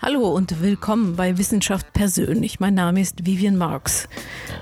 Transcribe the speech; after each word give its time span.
Hallo 0.00 0.28
und 0.28 0.62
willkommen 0.62 1.16
bei 1.16 1.36
Wissenschaft 1.38 1.92
persönlich. 1.92 2.60
Mein 2.60 2.74
Name 2.74 3.00
ist 3.00 3.26
Vivian 3.26 3.56
Marx. 3.56 4.08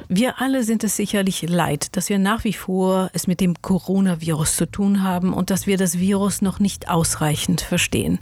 Wir 0.08 0.40
alle 0.40 0.64
sind 0.64 0.82
es 0.84 0.96
sicherlich 0.96 1.42
leid, 1.42 1.96
dass 1.96 2.08
wir 2.08 2.18
nach 2.18 2.44
wie 2.44 2.52
vor 2.52 3.10
es 3.12 3.26
mit 3.26 3.40
dem 3.40 3.60
Coronavirus 3.60 4.56
zu 4.56 4.66
tun 4.70 5.02
haben 5.02 5.32
und 5.32 5.50
dass 5.50 5.66
wir 5.66 5.76
das 5.76 5.98
Virus 5.98 6.42
noch 6.42 6.58
nicht 6.58 6.88
ausreichend 6.88 7.60
verstehen. 7.60 8.18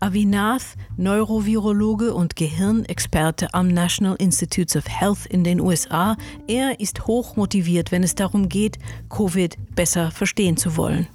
Avinath, 0.00 0.76
Neurovirologe 0.96 2.12
und 2.12 2.36
Gehirnexperte 2.36 3.54
am 3.54 3.68
National 3.68 4.16
Institutes 4.16 4.76
of 4.76 4.84
Health 4.88 5.26
in 5.26 5.44
den 5.44 5.60
USA, 5.60 6.16
er 6.48 6.80
ist 6.80 7.06
hoch 7.06 7.36
motiviert, 7.36 7.92
wenn 7.92 8.02
es 8.02 8.14
darum 8.14 8.48
geht, 8.48 8.78
Covid 9.08 9.56
besser 9.74 10.10
verstehen 10.10 10.56
zu 10.56 10.76
wollen. 10.76 11.08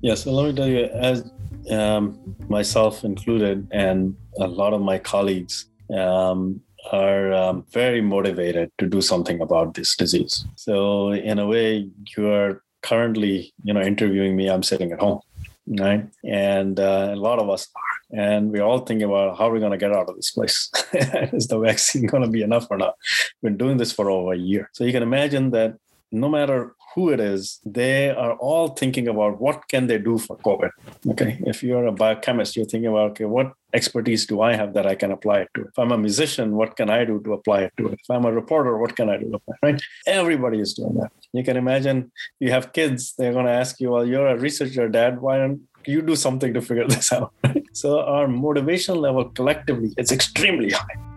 Yes, 0.00 0.26
me 0.26 0.54
tell 0.54 0.68
you, 0.68 0.86
as 0.92 1.24
um, 1.70 2.36
myself 2.48 3.04
included, 3.04 3.68
and 3.70 4.16
a 4.38 4.46
lot 4.46 4.72
of 4.72 4.80
my 4.80 4.98
colleagues 4.98 5.66
um, 5.96 6.60
are 6.90 7.32
um, 7.32 7.64
very 7.72 8.00
motivated 8.00 8.70
to 8.78 8.86
do 8.86 9.00
something 9.00 9.40
about 9.40 9.74
this 9.74 9.96
disease. 9.96 10.44
So, 10.56 11.12
in 11.12 11.38
a 11.38 11.46
way, 11.46 11.88
you 12.16 12.28
are 12.30 12.62
currently, 12.82 13.52
you 13.62 13.72
know, 13.72 13.80
interviewing 13.80 14.36
me. 14.36 14.48
I'm 14.48 14.62
sitting 14.62 14.92
at 14.92 15.00
home, 15.00 15.20
right? 15.66 16.06
And 16.24 16.80
uh, 16.80 17.10
a 17.12 17.16
lot 17.16 17.38
of 17.38 17.48
us 17.48 17.68
are, 17.76 18.18
and 18.18 18.50
we're 18.50 18.64
all 18.64 18.80
thinking 18.80 19.06
about 19.06 19.38
how 19.38 19.48
are 19.48 19.52
we 19.52 19.60
going 19.60 19.72
to 19.72 19.78
get 19.78 19.92
out 19.92 20.08
of 20.08 20.16
this 20.16 20.32
place? 20.32 20.70
Is 21.32 21.46
the 21.46 21.58
vaccine 21.58 22.06
going 22.06 22.24
to 22.24 22.28
be 22.28 22.42
enough 22.42 22.66
or 22.70 22.78
not? 22.78 22.96
We've 23.40 23.50
been 23.50 23.58
doing 23.58 23.76
this 23.76 23.92
for 23.92 24.10
over 24.10 24.32
a 24.32 24.38
year, 24.38 24.68
so 24.72 24.84
you 24.84 24.92
can 24.92 25.02
imagine 25.02 25.50
that 25.52 25.76
no 26.10 26.28
matter 26.28 26.74
who 26.94 27.10
it 27.10 27.20
is, 27.20 27.60
they 27.64 28.10
are 28.10 28.34
all 28.34 28.68
thinking 28.68 29.08
about 29.08 29.40
what 29.40 29.68
can 29.68 29.86
they 29.86 29.98
do 29.98 30.18
for 30.18 30.36
COVID. 30.38 30.70
Okay, 31.10 31.40
if 31.46 31.62
you're 31.62 31.86
a 31.86 31.92
biochemist, 31.92 32.56
you're 32.56 32.66
thinking 32.66 32.90
about 32.90 33.12
okay, 33.12 33.24
what 33.24 33.52
expertise 33.74 34.26
do 34.26 34.40
I 34.42 34.54
have 34.54 34.74
that 34.74 34.86
I 34.86 34.94
can 34.94 35.10
apply 35.10 35.40
it 35.40 35.48
to? 35.56 35.62
If 35.62 35.78
I'm 35.78 35.92
a 35.92 35.98
musician, 35.98 36.56
what 36.56 36.76
can 36.76 36.90
I 36.90 37.04
do 37.04 37.20
to 37.24 37.32
apply 37.32 37.62
it 37.62 37.72
to 37.78 37.88
it? 37.88 37.98
If 38.02 38.10
I'm 38.10 38.24
a 38.24 38.32
reporter, 38.32 38.76
what 38.76 38.96
can 38.96 39.08
I 39.08 39.16
do? 39.16 39.40
Right? 39.62 39.80
Everybody 40.06 40.60
is 40.60 40.74
doing 40.74 40.94
that. 40.94 41.12
You 41.32 41.42
can 41.42 41.56
imagine 41.56 42.12
you 42.40 42.50
have 42.50 42.72
kids, 42.72 43.14
they're 43.16 43.32
going 43.32 43.46
to 43.46 43.52
ask 43.52 43.80
you, 43.80 43.90
well, 43.90 44.06
you're 44.06 44.28
a 44.28 44.38
researcher, 44.38 44.88
dad. 44.88 45.20
Why 45.20 45.38
don't 45.38 45.62
you 45.86 46.02
do 46.02 46.14
something 46.14 46.52
to 46.54 46.60
figure 46.60 46.86
this 46.86 47.12
out? 47.16 47.32
so 47.72 48.00
our 48.00 48.28
motivation 48.28 48.96
level 48.96 49.30
collectively 49.30 49.92
is 49.96 50.12
extremely 50.12 50.70
high. 50.70 51.11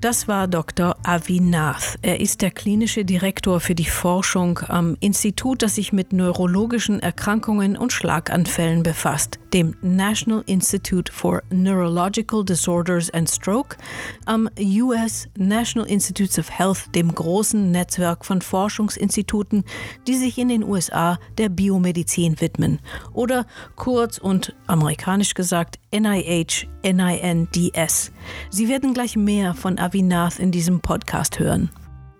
Das 0.00 0.28
war 0.28 0.48
Dr. 0.48 0.96
Avi 1.02 1.40
Nath. 1.40 1.98
Er 2.00 2.20
ist 2.20 2.40
der 2.40 2.50
klinische 2.50 3.04
Direktor 3.04 3.60
für 3.60 3.74
die 3.74 3.84
Forschung 3.84 4.58
am 4.66 4.96
Institut, 5.00 5.60
das 5.60 5.74
sich 5.74 5.92
mit 5.92 6.14
neurologischen 6.14 7.00
Erkrankungen 7.00 7.76
und 7.76 7.92
Schlaganfällen 7.92 8.82
befasst, 8.82 9.38
dem 9.52 9.76
National 9.82 10.42
Institute 10.46 11.12
for 11.12 11.42
Neurological 11.50 12.46
Disorders 12.46 13.10
and 13.10 13.28
Stroke, 13.28 13.76
am 14.24 14.48
US 14.58 15.28
National 15.36 15.86
Institutes 15.86 16.38
of 16.38 16.50
Health, 16.50 16.94
dem 16.94 17.14
großen 17.14 17.70
Netzwerk 17.70 18.24
von 18.24 18.40
Forschungsinstituten, 18.40 19.64
die 20.08 20.16
sich 20.16 20.38
in 20.38 20.48
den 20.48 20.64
USA 20.64 21.18
der 21.36 21.50
Biomedizin 21.50 22.40
widmen, 22.40 22.78
oder 23.12 23.44
kurz 23.76 24.16
und 24.16 24.54
amerikanisch 24.66 25.34
gesagt 25.34 25.78
NIH, 25.92 26.68
NINDS. 26.82 28.12
Sie 28.48 28.68
werden 28.68 28.94
gleich 28.94 29.16
mehr 29.16 29.54
von 29.54 29.76
Avinath 29.90 30.38
in 30.38 30.52
diesem 30.52 30.78
Podcast 30.78 31.40
hören. 31.40 31.68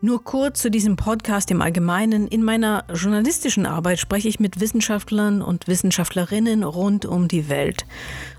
Nur 0.01 0.25
kurz 0.25 0.61
zu 0.61 0.73
diesem 0.73 0.97
Podcast 0.97 1.53
im 1.53 1.63
Allgemeinen. 1.63 2.27
In 2.27 2.43
meiner 2.43 2.83
journalistischen 2.93 3.65
Arbeit 3.65 4.01
spreche 4.01 4.27
ich 4.27 4.41
mit 4.41 4.59
Wissenschaftlern 4.59 5.41
und 5.41 5.69
Wissenschaftlerinnen 5.69 6.65
rund 6.65 7.07
um 7.07 7.29
die 7.29 7.49
Welt. 7.49 7.87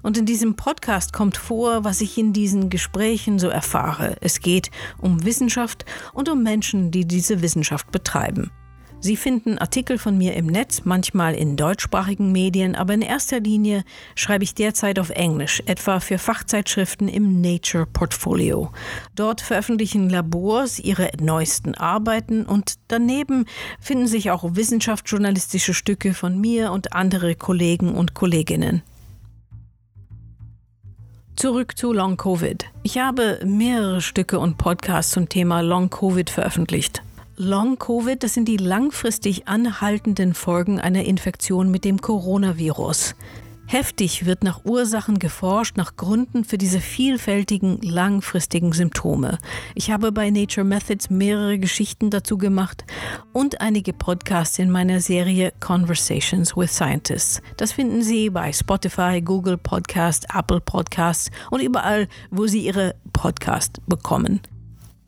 Und 0.02 0.18
in 0.18 0.26
diesem 0.26 0.58
Podcast 0.58 1.14
kommt 1.14 1.38
vor, 1.38 1.86
was 1.86 2.02
ich 2.02 2.18
in 2.18 2.34
diesen 2.34 2.70
Gesprächen 2.70 3.40
so 3.40 3.48
erfahre. 3.48 4.18
Es 4.20 4.42
geht 4.42 4.70
um 4.98 5.24
Wissenschaft 5.24 5.86
und 6.12 6.28
um 6.28 6.44
Menschen, 6.44 6.92
die 6.92 7.08
diese 7.08 7.42
Wissenschaft 7.42 7.90
betreiben. 7.94 8.52
Sie 9.04 9.18
finden 9.18 9.58
Artikel 9.58 9.98
von 9.98 10.16
mir 10.16 10.36
im 10.36 10.46
Netz, 10.46 10.84
manchmal 10.86 11.34
in 11.34 11.58
deutschsprachigen 11.58 12.32
Medien, 12.32 12.76
aber 12.76 12.94
in 12.94 13.02
erster 13.02 13.40
Linie 13.40 13.84
schreibe 14.14 14.44
ich 14.44 14.54
derzeit 14.54 15.00
auf 15.00 15.10
Englisch, 15.10 15.64
etwa 15.66 16.00
für 16.00 16.20
Fachzeitschriften 16.20 17.08
im 17.08 17.42
Nature 17.42 17.88
Portfolio. 17.88 18.72
Dort 19.16 19.42
veröffentlichen 19.42 20.08
Labors 20.08 20.78
ihre 20.78 21.10
neuesten 21.20 21.74
Arbeiten 21.74 22.46
und 22.46 22.76
daneben 22.90 23.46
finden 23.80 24.06
sich 24.06 24.30
auch 24.30 24.56
wissenschaftsjournalistische 24.56 25.74
Stücke 25.74 26.14
von 26.14 26.40
mir 26.40 26.72
und 26.72 26.94
andere 26.94 27.34
Kollegen 27.34 27.96
und 27.96 28.14
Kolleginnen. 28.14 28.84
Zurück 31.36 31.76
zu 31.76 31.92
Long 31.92 32.18
Covid. 32.18 32.66
Ich 32.84 33.00
habe 33.00 33.40
mehrere 33.44 34.02
Stücke 34.02 34.38
und 34.38 34.60
Podcasts 34.60 35.12
zum 35.12 35.28
Thema 35.28 35.62
Long 35.62 35.90
Covid 35.90 36.30
veröffentlicht. 36.30 37.02
Long-Covid, 37.38 38.22
das 38.22 38.34
sind 38.34 38.48
die 38.48 38.58
langfristig 38.58 39.48
anhaltenden 39.48 40.34
Folgen 40.34 40.80
einer 40.80 41.06
Infektion 41.06 41.72
mit 41.72 41.86
dem 41.86 42.02
Coronavirus. 42.02 43.16
Heftig 43.72 44.26
wird 44.26 44.44
nach 44.44 44.66
Ursachen 44.66 45.18
geforscht, 45.18 45.78
nach 45.78 45.96
Gründen 45.96 46.44
für 46.44 46.58
diese 46.58 46.82
vielfältigen, 46.82 47.80
langfristigen 47.82 48.74
Symptome. 48.74 49.38
Ich 49.76 49.92
habe 49.92 50.12
bei 50.12 50.30
Nature 50.30 50.66
Methods 50.66 51.10
mehrere 51.10 51.58
Geschichten 51.58 52.10
dazu 52.10 52.38
gemacht 52.38 52.84
und 53.32 53.62
einige 53.62 53.94
Podcasts 53.94 54.60
in 54.60 54.70
meiner 54.72 55.00
Serie 55.00 55.54
Conversations 55.62 56.58
with 56.58 56.76
Scientists. 56.76 57.42
Das 57.56 57.72
finden 57.72 58.02
Sie 58.02 58.30
bei 58.30 58.52
Spotify, 58.52 59.22
Google 59.22 59.58
Podcast, 59.58 60.26
Apple 60.38 60.60
Podcasts 60.60 61.32
und 61.50 61.62
überall, 61.62 62.10
wo 62.30 62.48
Sie 62.48 62.66
Ihre 62.66 62.96
Podcasts 63.14 63.80
bekommen. 63.88 64.42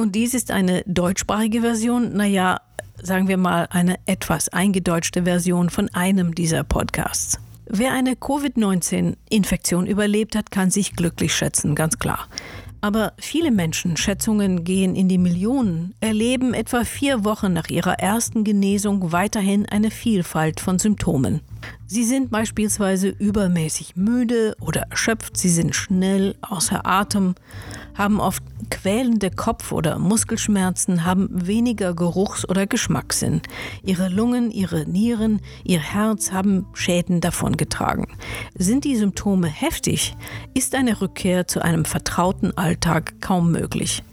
Und 0.04 0.16
dies 0.16 0.34
ist 0.34 0.52
eine 0.52 0.84
deutschsprachige 0.86 1.62
Version, 1.62 2.12
naja, 2.12 2.60
sagen 3.02 3.30
wir 3.30 3.38
mal 3.38 3.70
eine 3.72 3.96
etwas 4.06 4.50
eingedeutschte 4.50 5.24
Version 5.24 5.70
von 5.70 5.88
einem 5.94 6.36
dieser 6.36 6.66
Podcasts. 6.66 7.40
Wer 7.68 7.94
eine 7.94 8.18
Covid-19-Infektion 8.18 9.88
überlebt 9.88 10.36
hat, 10.36 10.52
kann 10.52 10.72
sich 10.72 10.98
glücklich 10.98 11.34
schätzen, 11.34 11.74
ganz 11.74 12.00
klar. 12.00 12.28
Aber 12.82 13.14
viele 13.18 13.50
Menschen, 13.50 13.96
Schätzungen 13.96 14.66
gehen 14.66 14.98
in 14.98 15.08
die 15.08 15.18
Millionen, 15.18 15.96
erleben 16.02 16.54
etwa 16.54 16.84
vier 16.84 17.24
Wochen 17.24 17.54
nach 17.54 17.70
ihrer 17.70 17.94
ersten 17.94 18.44
Genesung 18.44 19.14
weiterhin 19.14 19.66
eine 19.68 19.90
Vielfalt 19.90 20.60
von 20.60 20.80
Symptomen. 20.80 21.40
Sie 21.86 22.04
sind 22.04 22.32
beispielsweise 22.32 23.10
übermäßig 23.10 23.96
müde 23.96 24.56
oder 24.60 24.82
erschöpft, 24.90 25.38
sie 25.38 25.50
sind 25.50 25.76
schnell 25.76 26.36
außer 26.42 26.86
Atem, 26.86 27.36
haben 27.96 28.20
oft 28.20 28.44
quälende 28.70 29.30
Kopf- 29.30 29.72
oder 29.72 30.00
Muskelschmerzen, 30.00 31.06
haben 31.06 31.30
weniger 31.32 31.94
Geruchs- 31.94 32.48
oder 32.48 32.66
Geschmackssinn. 32.66 33.42
Ihre 33.84 34.10
Lungen, 34.10 34.50
ihre 34.50 34.90
Nieren, 34.90 35.42
ihr 35.64 35.80
Herz 35.80 36.32
haben 36.32 36.66
Schäden 36.74 37.22
davongetragen. 37.22 38.08
Sind 38.56 38.86
die 38.86 38.96
Symptome 38.96 39.48
heftig, 39.48 40.16
ist 40.54 40.76
eine 40.76 41.02
Rückkehr 41.02 41.48
zu 41.48 41.62
einem 41.62 41.86
vertrauten 41.86 42.58
Alltag 42.58 43.22
kaum 43.22 43.52
möglich. 43.52 44.04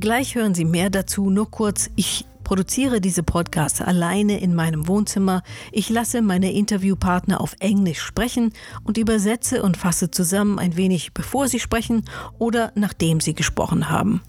Gleich 0.00 0.34
hören 0.34 0.54
Sie 0.54 0.64
mehr 0.64 0.90
dazu, 0.90 1.30
nur 1.30 1.50
kurz, 1.50 1.90
ich 1.96 2.24
produziere 2.48 3.02
diese 3.02 3.22
Podcasts 3.22 3.82
alleine 3.82 4.40
in 4.40 4.54
meinem 4.54 4.88
Wohnzimmer. 4.88 5.42
Ich 5.70 5.90
lasse 5.90 6.22
meine 6.22 6.50
Interviewpartner 6.50 7.42
auf 7.42 7.54
Englisch 7.60 8.00
sprechen 8.00 8.54
und 8.84 8.96
übersetze 8.96 9.62
und 9.62 9.76
fasse 9.76 10.10
zusammen 10.10 10.58
ein 10.58 10.74
wenig, 10.74 11.12
bevor 11.12 11.46
sie 11.48 11.60
sprechen 11.60 12.06
oder 12.38 12.72
nachdem 12.74 13.20
sie 13.20 13.34
gesprochen 13.34 13.90
haben. 13.90 14.22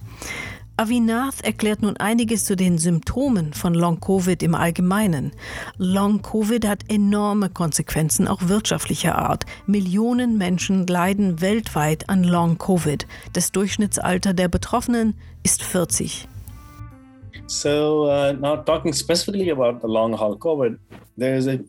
Avinath 0.76 1.40
erklärt 1.46 1.82
nun 1.82 1.96
einiges 1.96 2.44
zu 2.44 2.58
den 2.58 2.78
Symptomen 2.78 3.54
von 3.54 3.74
Long-Covid 3.74 4.44
im 4.44 4.54
Allgemeinen. 4.54 5.32
Long-Covid 5.78 6.68
hat 6.68 6.90
enorme 6.90 7.50
Konsequenzen, 7.50 8.28
auch 8.28 8.50
wirtschaftlicher 8.50 9.18
Art. 9.18 9.46
Millionen 9.66 10.38
Menschen 10.38 10.86
leiden 10.88 11.40
weltweit 11.40 12.10
an 12.10 12.26
Long-Covid. 12.26 13.08
Das 13.32 13.54
Durchschnittsalter 13.54 14.34
der 14.34 14.50
Betroffenen 14.50 15.14
ist 15.42 15.64
40. 15.64 16.28
So 17.50 18.04
uh, 18.04 18.34
now 18.34 18.58
talking 18.58 18.94
specifically 18.94 19.50
about 19.50 19.82
the 19.82 19.88
long 19.88 20.14
haul 20.14 20.38
COVID, 20.38 20.78
there 21.18 21.34
is 21.34 21.48
a 21.48 21.60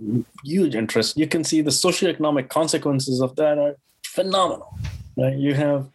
huge 0.44 0.74
interest. 0.74 1.16
You 1.16 1.26
can 1.26 1.42
see 1.42 1.62
the 1.62 1.70
socioeconomic 1.70 2.50
consequences 2.50 3.22
of 3.22 3.34
that 3.36 3.58
are 3.58 3.76
phenomenal. 4.04 4.78
Right? 5.16 5.36
You 5.36 5.54
have 5.54 5.88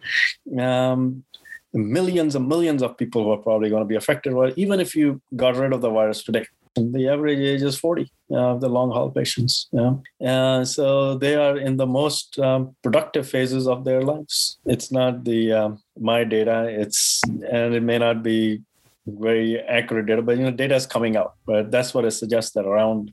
um, 0.59 1.23
millions 1.71 2.35
and 2.35 2.47
millions 2.47 2.81
of 2.81 2.97
people 2.97 3.23
who 3.23 3.31
are 3.31 3.37
probably 3.37 3.69
going 3.69 3.83
to 3.83 3.87
be 3.87 3.95
affected. 3.95 4.33
Well, 4.33 4.51
even 4.55 4.79
if 4.79 4.95
you 4.95 5.21
got 5.35 5.55
rid 5.55 5.71
of 5.71 5.81
the 5.81 5.91
virus 5.91 6.23
today, 6.23 6.47
the 6.75 7.07
average 7.07 7.39
age 7.39 7.61
is 7.61 7.77
40 7.77 8.11
of 8.31 8.37
uh, 8.37 8.55
the 8.57 8.67
long 8.67 8.89
haul 8.89 9.11
patients. 9.11 9.67
Yeah. 9.71 9.93
Uh, 10.19 10.65
so 10.65 11.15
they 11.15 11.35
are 11.35 11.57
in 11.57 11.77
the 11.77 11.85
most 11.85 12.39
um, 12.39 12.75
productive 12.81 13.29
phases 13.29 13.67
of 13.67 13.85
their 13.85 14.01
lives. 14.01 14.57
It's 14.65 14.91
not 14.91 15.25
the 15.25 15.53
um, 15.53 15.83
my 15.99 16.23
data. 16.23 16.67
It's 16.67 17.21
and 17.23 17.75
it 17.75 17.83
may 17.83 17.99
not 17.99 18.23
be 18.23 18.63
very 19.05 19.59
accurate 19.61 20.07
data, 20.07 20.21
but 20.21 20.37
you 20.37 20.43
know, 20.43 20.51
data 20.51 20.75
is 20.75 20.87
coming 20.87 21.17
out. 21.17 21.33
But 21.45 21.71
that's 21.71 21.93
what 21.93 22.05
it 22.05 22.11
suggests 22.11 22.53
that 22.53 22.65
around 22.65 23.11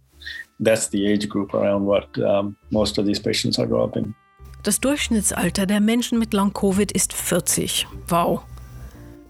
that's 0.61 0.89
the 0.89 1.07
age 1.07 1.29
group 1.29 1.55
around 1.55 1.87
what 1.87 2.07
um, 2.19 2.57
most 2.71 2.99
of 2.99 3.07
these 3.07 3.21
patients 3.21 3.59
are 3.59 3.67
developing. 3.67 4.15
Das 4.63 4.79
Durchschnittsalter 4.79 5.67
der 5.67 5.81
Menschen 5.81 6.21
mit 6.21 6.33
Long-Covid 6.33 6.93
ist 6.93 7.13
40. 7.13 7.89
Wow. 8.09 8.43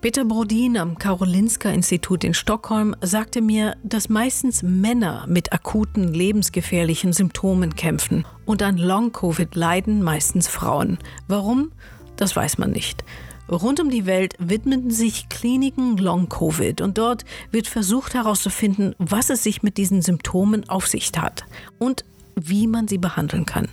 Peter 0.03 0.25
Brodin 0.25 0.77
am 0.77 0.99
Karolinska-Institut 0.99 2.25
in 2.25 2.35
Stockholm 2.35 2.95
sagte 3.01 3.41
mir, 3.41 3.77
dass 3.83 4.09
meistens 4.09 4.63
Männer 4.63 5.25
mit 5.29 5.53
akuten 5.53 6.13
lebensgefährlichen 6.13 7.13
Symptomen 7.13 7.77
kämpfen 7.77 8.27
und 8.45 8.63
an 8.63 8.77
Long-Covid 8.77 9.55
leiden 9.55 10.03
meistens 10.03 10.49
Frauen. 10.49 10.99
Warum? 11.29 11.73
Das 12.17 12.37
weiß 12.37 12.59
man 12.59 12.73
nicht. 12.73 13.05
Rund 13.51 13.81
um 13.81 13.91
die 13.91 14.07
Welt 14.07 14.35
widmeten 14.39 14.91
sich 14.91 15.29
Kliniken 15.29 15.97
Long-Covid 15.97 16.81
und 16.81 16.97
dort 16.99 17.25
wird 17.51 17.67
versucht 17.67 18.15
herauszufinden, 18.15 18.95
was 18.99 19.31
es 19.31 19.43
sich 19.43 19.63
mit 19.63 19.77
diesen 19.77 20.01
Symptomen 20.01 20.69
auf 20.69 20.87
sich 20.87 21.11
hat 21.17 21.45
und 21.79 22.05
wie 22.35 22.67
man 22.67 22.89
sie 22.89 22.99
behandeln 22.99 23.45
kann. 23.45 23.69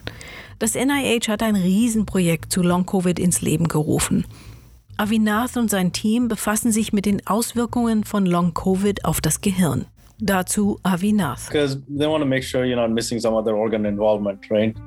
Das 0.57 0.75
NIH 0.75 1.30
hat 1.30 1.44
ein 1.44 1.56
Riesenprojekt 1.56 2.51
zu 2.51 2.62
Long-Covid 2.62 3.19
ins 3.19 3.42
Leben 3.42 3.68
gerufen. 3.68 4.25
Avinath 4.98 5.56
und 5.56 5.69
sein 5.69 5.94
Team 5.94 6.27
befassen 6.27 6.74
sich 6.74 6.92
mit 6.92 7.06
den 7.06 7.25
Auswirkungen 7.25 8.04
von 8.04 8.25
Long 8.25 8.54
Covid 8.54 9.06
auf 9.06 9.22
das 9.22 9.39
Gehirn. 9.39 9.86
Dazu 10.19 10.77
Avinath. 10.83 11.48
Because 11.48 11.80
they 11.88 12.06
want 12.06 12.22
to 12.22 12.27
make 12.27 12.44
sure 12.44 12.65
you're 12.65 12.75
not 12.75 12.92
missing 12.92 13.18
some 13.18 13.33
other 13.33 13.56
organ 13.56 13.86
involvement, 13.86 14.51
right? 14.51 14.75
I 14.75 14.81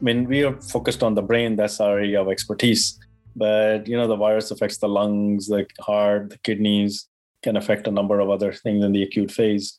mean, 0.00 0.26
we 0.26 0.46
are 0.46 0.56
focused 0.62 1.02
on 1.02 1.14
the 1.14 1.20
brain, 1.20 1.54
that's 1.54 1.80
our 1.80 1.98
area 1.98 2.18
of 2.18 2.28
expertise. 2.30 2.98
But, 3.38 3.86
you 3.86 3.96
know, 3.96 4.08
the 4.08 4.16
virus 4.16 4.50
affects 4.50 4.78
the 4.78 4.88
lungs, 4.88 5.46
the 5.46 5.66
heart, 5.80 6.30
the 6.30 6.38
kidneys, 6.38 7.08
can 7.42 7.56
affect 7.56 7.86
a 7.86 7.90
number 7.90 8.20
of 8.20 8.30
other 8.30 8.52
things 8.52 8.84
in 8.84 8.92
the 8.92 9.02
acute 9.02 9.30
phase. 9.30 9.78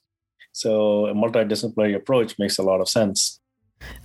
So 0.52 1.08
a 1.08 1.14
multidisciplinary 1.14 1.96
approach 1.96 2.40
makes 2.40 2.58
a 2.60 2.64
lot 2.64 2.82
of 2.82 2.88
sense. 2.88 3.40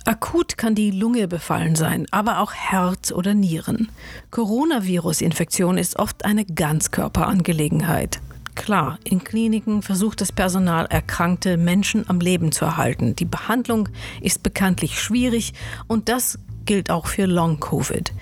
Akut 0.05 0.57
kann 0.57 0.75
die 0.75 0.91
Lunge 0.91 1.27
befallen 1.27 1.75
sein, 1.75 2.05
aber 2.11 2.39
auch 2.39 2.53
Herz 2.53 3.11
oder 3.11 3.33
Nieren. 3.33 3.89
Coronavirus-Infektion 4.31 5.77
ist 5.77 5.99
oft 5.99 6.23
eine 6.23 6.45
Ganzkörperangelegenheit. 6.45 8.21
Klar, 8.55 8.99
in 9.03 9.23
Kliniken 9.23 9.81
versucht 9.81 10.21
das 10.21 10.31
Personal 10.31 10.85
erkrankte 10.85 11.57
Menschen 11.57 12.09
am 12.09 12.21
Leben 12.21 12.53
zu 12.53 12.63
erhalten. 12.63 13.15
Die 13.15 13.25
Behandlung 13.25 13.89
ist 14.21 14.43
bekanntlich 14.43 14.99
schwierig 14.99 15.53
und 15.87 16.07
das 16.07 16.39
gilt 16.63 16.89
auch 16.89 17.07
für 17.07 17.25
Long-Covid. 17.25 18.13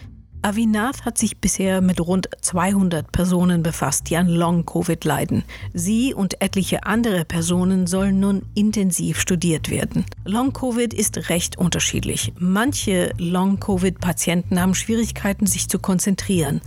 Avinath 0.44 1.06
hat 1.06 1.18
sich 1.18 1.38
bisher 1.38 1.80
mit 1.80 2.02
rund 2.02 2.28
200 2.42 3.14
Personen 3.14 3.64
befasst, 3.64 4.10
die 4.10 4.18
an 4.18 4.28
Long-Covid 4.28 5.06
leiden. 5.06 5.46
Sie 5.74 6.14
und 6.14 6.42
etliche 6.42 6.86
andere 6.86 7.24
Personen 7.24 7.88
sollen 7.88 8.20
nun 8.20 8.42
intensiv 8.54 9.22
studiert 9.22 9.70
werden. 9.70 10.06
Long-Covid 10.26 10.94
ist 10.94 11.30
recht 11.30 11.58
unterschiedlich. 11.58 12.34
Manche 12.38 13.14
Long-Covid-Patienten 13.18 14.60
haben 14.60 14.76
Schwierigkeiten, 14.76 15.48
sich 15.48 15.70
zu 15.70 15.80
konzentrieren. 15.80 16.60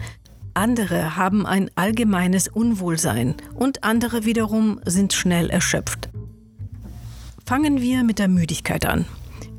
Andere 0.55 1.17
haben 1.17 1.44
ein 1.44 1.70
allgemeines 1.75 2.49
Unwohlsein 2.49 3.34
und 3.55 3.84
andere 3.84 4.25
wiederum 4.25 4.81
sind 4.87 5.12
schnell 5.12 5.50
erschöpft. 5.50 6.08
Fangen 7.44 7.82
wir 7.82 8.05
mit 8.05 8.19
der 8.19 8.28
Müdigkeit 8.28 8.87
an. 8.87 9.05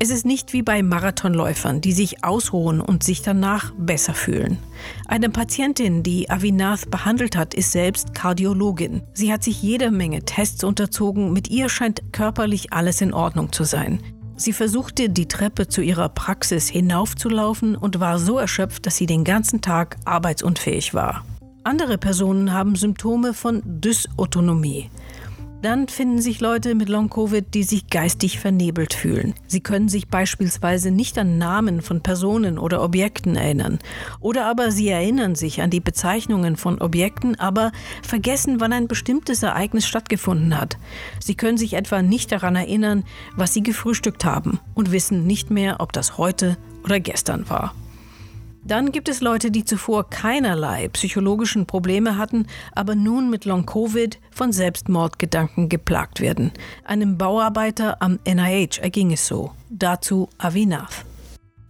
Es 0.00 0.10
ist 0.10 0.24
nicht 0.24 0.52
wie 0.52 0.62
bei 0.62 0.84
Marathonläufern, 0.84 1.80
die 1.80 1.90
sich 1.90 2.22
ausruhen 2.22 2.80
und 2.80 3.02
sich 3.02 3.22
danach 3.22 3.72
besser 3.76 4.14
fühlen. 4.14 4.58
Eine 5.08 5.28
Patientin, 5.28 6.04
die 6.04 6.30
Avinath 6.30 6.88
behandelt 6.88 7.36
hat, 7.36 7.52
ist 7.52 7.72
selbst 7.72 8.14
Kardiologin. 8.14 9.02
Sie 9.12 9.32
hat 9.32 9.42
sich 9.42 9.60
jede 9.60 9.90
Menge 9.90 10.24
Tests 10.24 10.62
unterzogen. 10.62 11.32
Mit 11.32 11.50
ihr 11.50 11.68
scheint 11.68 12.12
körperlich 12.12 12.72
alles 12.72 13.00
in 13.00 13.12
Ordnung 13.12 13.50
zu 13.50 13.64
sein. 13.64 14.00
Sie 14.36 14.52
versuchte, 14.52 15.10
die 15.10 15.26
Treppe 15.26 15.66
zu 15.66 15.80
ihrer 15.80 16.08
Praxis 16.08 16.68
hinaufzulaufen 16.68 17.74
und 17.74 17.98
war 17.98 18.20
so 18.20 18.38
erschöpft, 18.38 18.86
dass 18.86 18.96
sie 18.96 19.06
den 19.06 19.24
ganzen 19.24 19.62
Tag 19.62 19.96
arbeitsunfähig 20.04 20.94
war. 20.94 21.24
Andere 21.64 21.98
Personen 21.98 22.52
haben 22.52 22.76
Symptome 22.76 23.34
von 23.34 23.62
Dysautonomie. 23.64 24.90
Dann 25.60 25.88
finden 25.88 26.20
sich 26.20 26.40
Leute 26.40 26.76
mit 26.76 26.88
Long-Covid, 26.88 27.52
die 27.52 27.64
sich 27.64 27.88
geistig 27.88 28.38
vernebelt 28.38 28.94
fühlen. 28.94 29.34
Sie 29.48 29.60
können 29.60 29.88
sich 29.88 30.06
beispielsweise 30.06 30.92
nicht 30.92 31.18
an 31.18 31.36
Namen 31.36 31.82
von 31.82 32.00
Personen 32.00 32.58
oder 32.58 32.80
Objekten 32.80 33.34
erinnern. 33.34 33.80
Oder 34.20 34.46
aber 34.46 34.70
sie 34.70 34.88
erinnern 34.88 35.34
sich 35.34 35.60
an 35.60 35.70
die 35.70 35.80
Bezeichnungen 35.80 36.56
von 36.56 36.80
Objekten, 36.80 37.38
aber 37.40 37.72
vergessen, 38.02 38.60
wann 38.60 38.72
ein 38.72 38.86
bestimmtes 38.86 39.42
Ereignis 39.42 39.88
stattgefunden 39.88 40.56
hat. 40.56 40.78
Sie 41.18 41.34
können 41.34 41.58
sich 41.58 41.74
etwa 41.74 42.02
nicht 42.02 42.30
daran 42.30 42.54
erinnern, 42.54 43.02
was 43.34 43.52
sie 43.52 43.62
gefrühstückt 43.64 44.24
haben 44.24 44.60
und 44.74 44.92
wissen 44.92 45.26
nicht 45.26 45.50
mehr, 45.50 45.80
ob 45.80 45.92
das 45.92 46.18
heute 46.18 46.56
oder 46.84 47.00
gestern 47.00 47.50
war. 47.50 47.74
Dann 48.68 48.92
gibt 48.92 49.08
es 49.08 49.22
Leute, 49.22 49.50
die 49.50 49.64
zuvor 49.64 50.10
keinerlei 50.10 50.88
psychologischen 50.88 51.64
Probleme 51.64 52.18
hatten, 52.18 52.46
aber 52.74 52.94
nun 52.94 53.30
mit 53.30 53.46
Long-Covid 53.46 54.18
von 54.30 54.52
Selbstmordgedanken 54.52 55.70
geplagt 55.70 56.20
werden. 56.20 56.52
Einem 56.84 57.16
Bauarbeiter 57.16 58.02
am 58.02 58.18
NIH 58.26 58.78
erging 58.82 59.12
es 59.12 59.26
so. 59.26 59.52
Dazu 59.70 60.28
Avinath. 60.36 61.06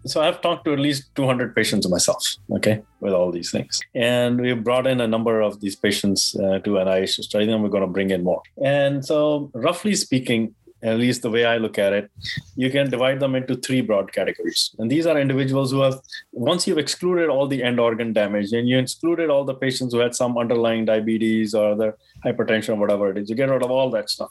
So 0.05 0.21
I've 0.21 0.41
talked 0.41 0.65
to 0.65 0.73
at 0.73 0.81
least 0.81 1.15
200 1.15 1.55
patients 1.55 1.89
myself, 1.89 2.25
okay, 2.51 2.83
with 3.01 3.13
all 3.13 3.31
these 3.31 3.53
things. 3.53 3.81
And 3.95 4.41
we 4.41 4.55
brought 4.55 4.87
in 4.87 5.01
a 5.01 5.07
number 5.07 5.41
of 5.41 5.61
these 5.61 5.77
patients 5.77 6.35
uh, 6.35 6.59
to 6.61 6.71
NIH 6.71 7.23
study, 7.23 7.49
and 7.49 7.63
we're 7.63 7.69
going 7.69 7.87
to 7.87 7.93
bring 7.93 8.11
in 8.11 8.25
more. 8.25 8.43
And 8.65 9.05
so, 9.05 9.51
roughly 9.55 9.95
speaking, 9.95 10.55
at 10.83 10.99
least 10.99 11.23
the 11.23 11.31
way 11.31 11.45
I 11.45 11.57
look 11.59 11.79
at 11.79 11.93
it, 11.93 12.11
you 12.57 12.71
can 12.71 12.89
divide 12.91 13.21
them 13.21 13.35
into 13.35 13.57
three 13.57 13.81
broad 13.81 14.13
categories. 14.13 14.75
And 14.79 14.91
these 14.91 15.07
are 15.07 15.19
individuals 15.19 15.73
who 15.73 15.81
have, 15.81 16.01
once 16.33 16.67
you've 16.67 16.79
excluded 16.79 17.29
all 17.29 17.47
the 17.47 17.63
end 17.63 17.81
organ 17.81 18.13
damage 18.13 18.53
and 18.53 18.69
you 18.69 18.79
excluded 18.79 19.31
all 19.31 19.45
the 19.45 19.55
patients 19.55 19.93
who 19.93 20.01
had 20.01 20.15
some 20.15 20.39
underlying 20.39 20.85
diabetes 20.85 21.55
or 21.55 21.73
other 21.73 21.97
hypertension 22.25 22.71
or 22.71 22.77
whatever 22.77 23.11
it 23.11 23.19
is, 23.19 23.29
you 23.29 23.37
get 23.37 23.51
rid 23.51 23.63
of 23.63 23.71
all 23.71 23.91
that 23.91 24.09
stuff. 24.09 24.31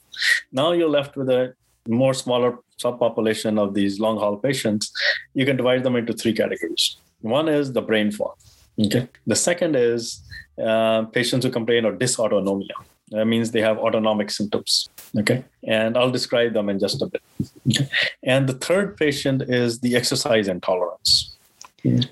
Now 0.52 0.72
you're 0.72 0.90
left 0.90 1.18
with 1.18 1.30
a 1.30 1.54
more 1.88 2.14
smaller 2.14 2.60
subpopulation 2.80 3.60
of 3.60 3.74
these 3.74 4.00
long 4.00 4.18
haul 4.18 4.38
patients. 4.38 4.92
You 5.34 5.46
can 5.46 5.58
divide 5.58 5.84
them 5.84 5.96
into 5.96 6.14
three 6.14 6.34
categories. 6.34 6.98
One 7.22 7.50
is 7.50 7.74
the 7.74 7.82
brain 7.82 8.12
fog. 8.12 8.36
Okay. 8.80 9.08
The 9.26 9.36
second 9.36 9.76
is 9.76 10.22
uh, 10.64 11.04
patients 11.06 11.46
who 11.46 11.52
complain 11.52 11.86
of 11.86 11.96
dysautonomia. 11.96 12.78
That 13.10 13.26
means 13.26 13.52
they 13.52 13.62
have 13.62 13.78
autonomic 13.78 14.30
symptoms. 14.32 14.90
Okay. 15.18 15.44
And 15.66 15.98
I'll 15.98 16.12
describe 16.12 16.54
them 16.54 16.70
in 16.70 16.80
just 16.80 17.02
a 17.02 17.08
bit. 17.08 17.22
Okay. 17.70 17.90
And 18.24 18.48
the 18.48 18.54
third 18.54 18.98
patient 18.98 19.44
is 19.44 19.80
the 19.80 19.96
exercise 19.96 20.48
intolerance. 20.48 21.38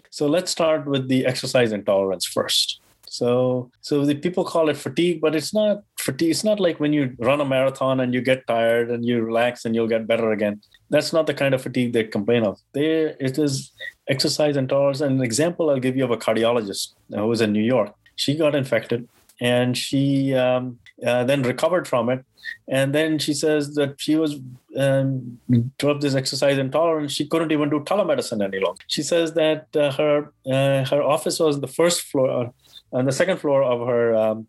So 0.09 0.27
let's 0.27 0.51
start 0.51 0.86
with 0.86 1.08
the 1.10 1.25
exercise 1.25 1.72
intolerance 1.72 2.25
first. 2.25 2.79
So, 3.08 3.72
so 3.81 4.05
the 4.05 4.15
people 4.15 4.43
call 4.43 4.69
it 4.69 4.77
fatigue, 4.77 5.22
but 5.22 5.36
it's 5.36 5.53
not 5.53 5.84
fatigue. 5.98 6.31
It's 6.31 6.43
not 6.43 6.60
like 6.60 6.79
when 6.79 6.91
you 6.91 7.15
run 7.19 7.39
a 7.39 7.46
marathon 7.46 8.00
and 8.00 8.13
you 8.13 8.22
get 8.22 8.46
tired 8.48 8.91
and 8.91 9.05
you 9.05 9.22
relax 9.22 9.65
and 9.65 9.74
you'll 9.74 9.88
get 9.88 10.08
better 10.08 10.31
again. 10.31 10.62
That's 10.89 11.13
not 11.13 11.25
the 11.25 11.34
kind 11.34 11.53
of 11.53 11.62
fatigue 11.62 11.93
they 11.93 12.03
complain 12.03 12.43
of. 12.43 12.60
There, 12.74 13.15
it 13.19 13.38
is 13.38 13.72
exercise 14.08 14.58
intolerance. 14.58 15.01
And 15.01 15.17
an 15.19 15.24
example 15.24 15.69
I'll 15.69 15.79
give 15.79 15.96
you 15.96 16.03
of 16.03 16.12
a 16.12 16.17
cardiologist 16.17 16.93
who 17.10 17.25
was 17.25 17.41
in 17.41 17.53
New 17.53 17.63
York. 17.63 17.93
She 18.15 18.36
got 18.36 18.55
infected 18.55 19.08
and 19.39 19.77
she 19.77 20.34
um, 20.34 20.79
uh, 21.05 21.23
then 21.23 21.41
recovered 21.43 21.87
from 21.87 22.09
it. 22.09 22.23
And 22.67 22.93
then 22.93 23.17
she 23.17 23.33
says 23.33 23.73
that 23.75 23.95
she 23.99 24.15
was 24.15 24.39
um, 24.77 25.39
developed 25.77 26.01
this 26.01 26.15
exercise 26.15 26.57
intolerance. 26.57 27.11
She 27.11 27.27
couldn't 27.27 27.51
even 27.51 27.69
do 27.69 27.79
telemedicine 27.79 28.43
any 28.43 28.59
longer. 28.59 28.83
She 28.87 29.01
says 29.01 29.33
that 29.33 29.75
uh, 29.75 29.91
her 29.93 30.31
uh, 30.45 30.85
her 30.85 31.01
office 31.01 31.39
was 31.39 31.59
the 31.59 31.67
first 31.67 32.01
floor, 32.01 32.29
uh, 32.29 32.49
on 32.97 33.05
the 33.05 33.11
second 33.11 33.37
floor 33.37 33.63
of 33.63 33.87
her 33.87 34.15
um, 34.15 34.47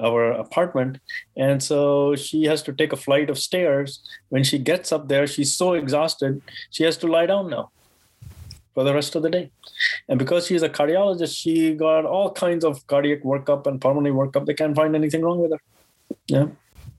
our 0.00 0.32
apartment 0.32 0.98
and 1.36 1.62
so 1.62 2.16
she 2.16 2.44
has 2.44 2.62
to 2.62 2.72
take 2.72 2.92
a 2.92 2.96
flight 2.96 3.28
of 3.28 3.38
stairs 3.38 4.00
when 4.30 4.42
she 4.42 4.58
gets 4.58 4.90
up 4.90 5.08
there 5.08 5.26
she's 5.26 5.54
so 5.54 5.74
exhausted 5.74 6.40
she 6.70 6.82
has 6.82 6.96
to 6.96 7.06
lie 7.06 7.26
down 7.26 7.50
now 7.50 7.70
for 8.74 8.84
the 8.84 8.94
rest 8.94 9.14
of 9.14 9.22
the 9.22 9.30
day. 9.30 9.50
And 10.08 10.18
because 10.18 10.46
she's 10.46 10.62
a 10.62 10.68
cardiologist, 10.68 11.36
she 11.36 11.74
got 11.74 12.04
all 12.04 12.30
kinds 12.32 12.64
of 12.64 12.86
cardiac 12.86 13.22
workup 13.22 13.66
and 13.66 13.80
pulmonary 13.80 14.14
workup. 14.14 14.46
They 14.46 14.54
can't 14.54 14.76
find 14.76 14.94
anything 14.94 15.22
wrong 15.22 15.40
with 15.40 15.52
her. 15.52 15.60
Yeah. 16.26 16.46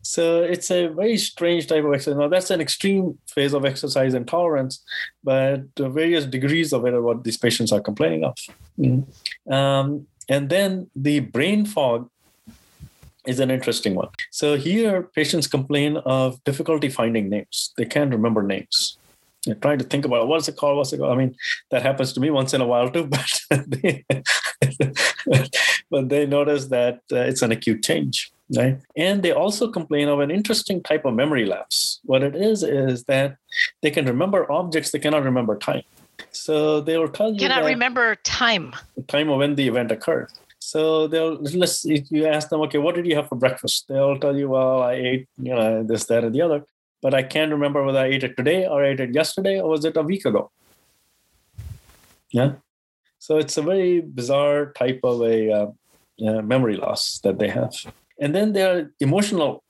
So 0.02 0.44
it's 0.44 0.70
a 0.70 0.88
very 0.88 1.18
strange 1.18 1.68
type 1.68 1.86
of 1.86 1.94
exercise. 1.94 2.18
Now 2.18 2.28
that's 2.28 2.52
an 2.52 2.60
extreme 2.60 3.18
phase 3.28 3.54
of 3.54 3.64
exercise 3.66 4.14
intolerance, 4.14 4.84
but 5.24 5.64
various 5.78 6.26
degrees 6.26 6.74
of 6.74 6.86
it 6.86 6.94
are 6.94 7.02
what 7.02 7.24
these 7.24 7.38
patients 7.38 7.72
are 7.72 7.80
complaining 7.80 8.26
of. 8.26 8.38
Mm. 8.78 9.06
Um, 9.50 10.08
and 10.28 10.50
then 10.50 10.90
the 10.96 11.22
brain 11.22 11.66
fog 11.66 12.10
is 13.26 13.40
an 13.40 13.50
interesting 13.50 13.96
one. 13.96 14.10
So 14.32 14.58
here, 14.58 15.04
patients 15.04 15.48
complain 15.48 15.98
of 15.98 16.44
difficulty 16.44 16.90
finding 16.90 17.30
names. 17.30 17.74
They 17.78 17.86
can't 17.86 18.12
remember 18.12 18.44
names 18.44 18.98
you're 19.46 19.56
trying 19.56 19.78
to 19.78 19.84
think 19.84 20.06
about 20.06 20.28
what's 20.28 20.48
it 20.48 20.56
called, 20.56 20.78
what's 20.78 20.94
it 20.94 21.00
called. 21.00 21.12
I 21.12 21.16
mean, 21.16 21.36
that 21.72 21.84
happens 21.84 22.14
to 22.14 22.20
me 22.20 22.30
once 22.30 22.54
in 22.54 22.62
a 22.62 22.68
while 22.68 22.90
too, 22.90 23.06
but 23.08 23.42
they, 23.68 24.06
but 25.90 26.10
they 26.10 26.26
notice 26.26 26.68
that 26.68 27.02
uh, 27.12 27.18
it's 27.18 27.42
an 27.42 27.52
acute 27.52 27.84
change, 27.84 28.32
right? 28.56 28.80
And 28.96 29.22
they 29.22 29.32
also 29.32 29.70
complain 29.70 30.08
of 30.08 30.20
an 30.20 30.32
interesting 30.32 30.82
type 30.82 31.06
of 31.06 31.14
memory 31.14 31.46
lapse. 31.46 32.00
What 32.04 32.24
it 32.24 32.36
is 32.36 32.64
is 32.64 33.04
that 33.06 33.38
they 33.82 33.92
can 33.92 34.06
remember 34.06 34.50
objects, 34.52 34.92
they 34.92 35.00
cannot 35.00 35.24
remember 35.24 35.58
time. 35.58 35.84
So 36.32 36.82
they 36.82 36.98
will 36.98 37.10
tell 37.10 37.34
you. 37.34 37.40
Cannot 37.40 37.66
remember 37.66 38.16
time. 38.24 38.76
The 38.96 39.04
time 39.04 39.30
of 39.30 39.40
when 39.40 39.56
the 39.56 39.68
event 39.68 39.92
occurred. 39.92 40.32
So 40.60 41.08
they'll 41.08 41.36
let's 41.42 41.84
you 41.84 42.26
ask 42.26 42.50
them, 42.50 42.62
okay, 42.62 42.78
what 42.78 42.96
did 42.96 43.06
you 43.06 43.16
have 43.16 43.28
for 43.28 43.36
breakfast? 43.36 43.86
They'll 43.90 44.18
tell 44.18 44.36
you, 44.36 44.50
well, 44.50 44.82
I 44.82 44.94
ate, 44.94 45.28
you 45.38 45.54
know, 45.54 45.84
this, 45.84 46.06
that, 46.06 46.24
and 46.24 46.34
the 46.34 46.42
other. 46.42 46.64
But 47.04 47.14
I 47.14 47.22
can't 47.22 47.52
remember 47.52 47.84
whether 47.84 48.00
I 48.00 48.06
ate 48.06 48.24
it 48.24 48.38
today 48.38 48.66
or 48.66 48.84
I 48.84 48.90
ate 48.92 49.02
it 49.02 49.14
yesterday 49.14 49.60
or 49.60 49.70
was 49.70 49.84
it 49.86 49.98
a 49.98 50.02
week 50.02 50.26
ago. 50.26 50.50
Yeah. 52.32 52.54
So 53.20 53.38
it's 53.38 53.58
a 53.58 53.62
very 53.62 54.02
bizarre 54.02 54.72
type 54.72 55.02
of 55.04 55.22
a 55.22 55.52
uh, 55.52 55.68
uh, 56.26 56.42
memory 56.42 56.78
loss 56.78 57.20
that 57.20 57.40
they 57.40 57.50
have. 57.50 57.74
And 58.20 58.34
then 58.34 58.54
there 58.54 58.78
are 58.78 58.92
emotional 59.00 59.64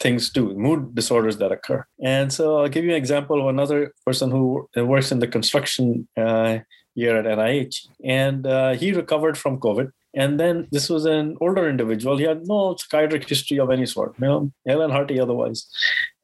things 0.00 0.30
too, 0.30 0.54
mood 0.54 0.94
disorders 0.94 1.36
that 1.38 1.52
occur. 1.52 1.84
And 2.02 2.32
so 2.32 2.58
I'll 2.58 2.68
give 2.68 2.84
you 2.84 2.90
an 2.90 2.96
example 2.96 3.40
of 3.40 3.48
another 3.48 3.92
person 4.04 4.30
who 4.30 4.68
works 4.76 5.12
in 5.12 5.18
the 5.18 5.26
construction 5.26 6.08
uh, 6.16 6.58
here 6.94 7.16
at 7.16 7.26
NIH. 7.26 7.88
And 8.02 8.46
uh, 8.46 8.72
he 8.74 8.92
recovered 8.92 9.36
from 9.36 9.60
COVID. 9.60 9.92
And 10.14 10.38
then 10.38 10.68
this 10.70 10.88
was 10.88 11.04
an 11.06 11.36
older 11.40 11.68
individual. 11.68 12.16
He 12.16 12.24
had 12.24 12.46
no 12.46 12.76
psychiatric 12.78 13.28
history 13.28 13.58
of 13.58 13.70
any 13.70 13.86
sort, 13.86 14.14
you 14.20 14.26
know, 14.26 14.52
Helen 14.66 14.92
otherwise. 14.92 15.66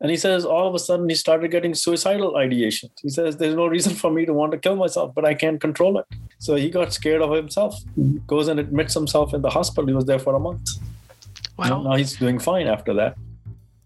And 0.01 0.11
he 0.11 0.17
says 0.17 0.45
all 0.47 0.67
of 0.67 0.75
a 0.75 0.79
sudden 0.79 1.09
he 1.09 1.15
started 1.15 1.51
getting 1.51 1.75
suicidal 1.75 2.33
ideations. 2.33 2.93
He 3.03 3.11
says 3.11 3.37
there's 3.37 3.55
no 3.55 3.67
reason 3.67 3.95
for 3.95 4.11
me 4.11 4.25
to 4.25 4.33
want 4.33 4.53
to 4.53 4.59
kill 4.59 4.77
myself, 4.77 5.15
but 5.15 5.25
I 5.25 5.35
can't 5.35 5.61
control 5.61 5.99
it. 5.99 6.07
So 6.39 6.55
he 6.55 6.71
got 6.71 6.93
scared 6.95 7.21
of 7.21 7.31
himself. 7.33 7.79
He 7.97 8.21
goes 8.27 8.49
and 8.49 8.59
admits 8.59 8.95
himself 8.95 9.35
in 9.35 9.43
the 9.43 9.51
hospital. 9.51 9.87
He 9.87 9.95
was 9.95 10.07
there 10.07 10.19
for 10.19 10.35
a 10.35 10.41
month. 10.41 10.63
Wow. 11.59 11.83
Now 11.83 11.97
he's 11.97 12.17
doing 12.17 12.39
fine 12.39 12.67
after 12.67 12.95
that. 12.95 13.17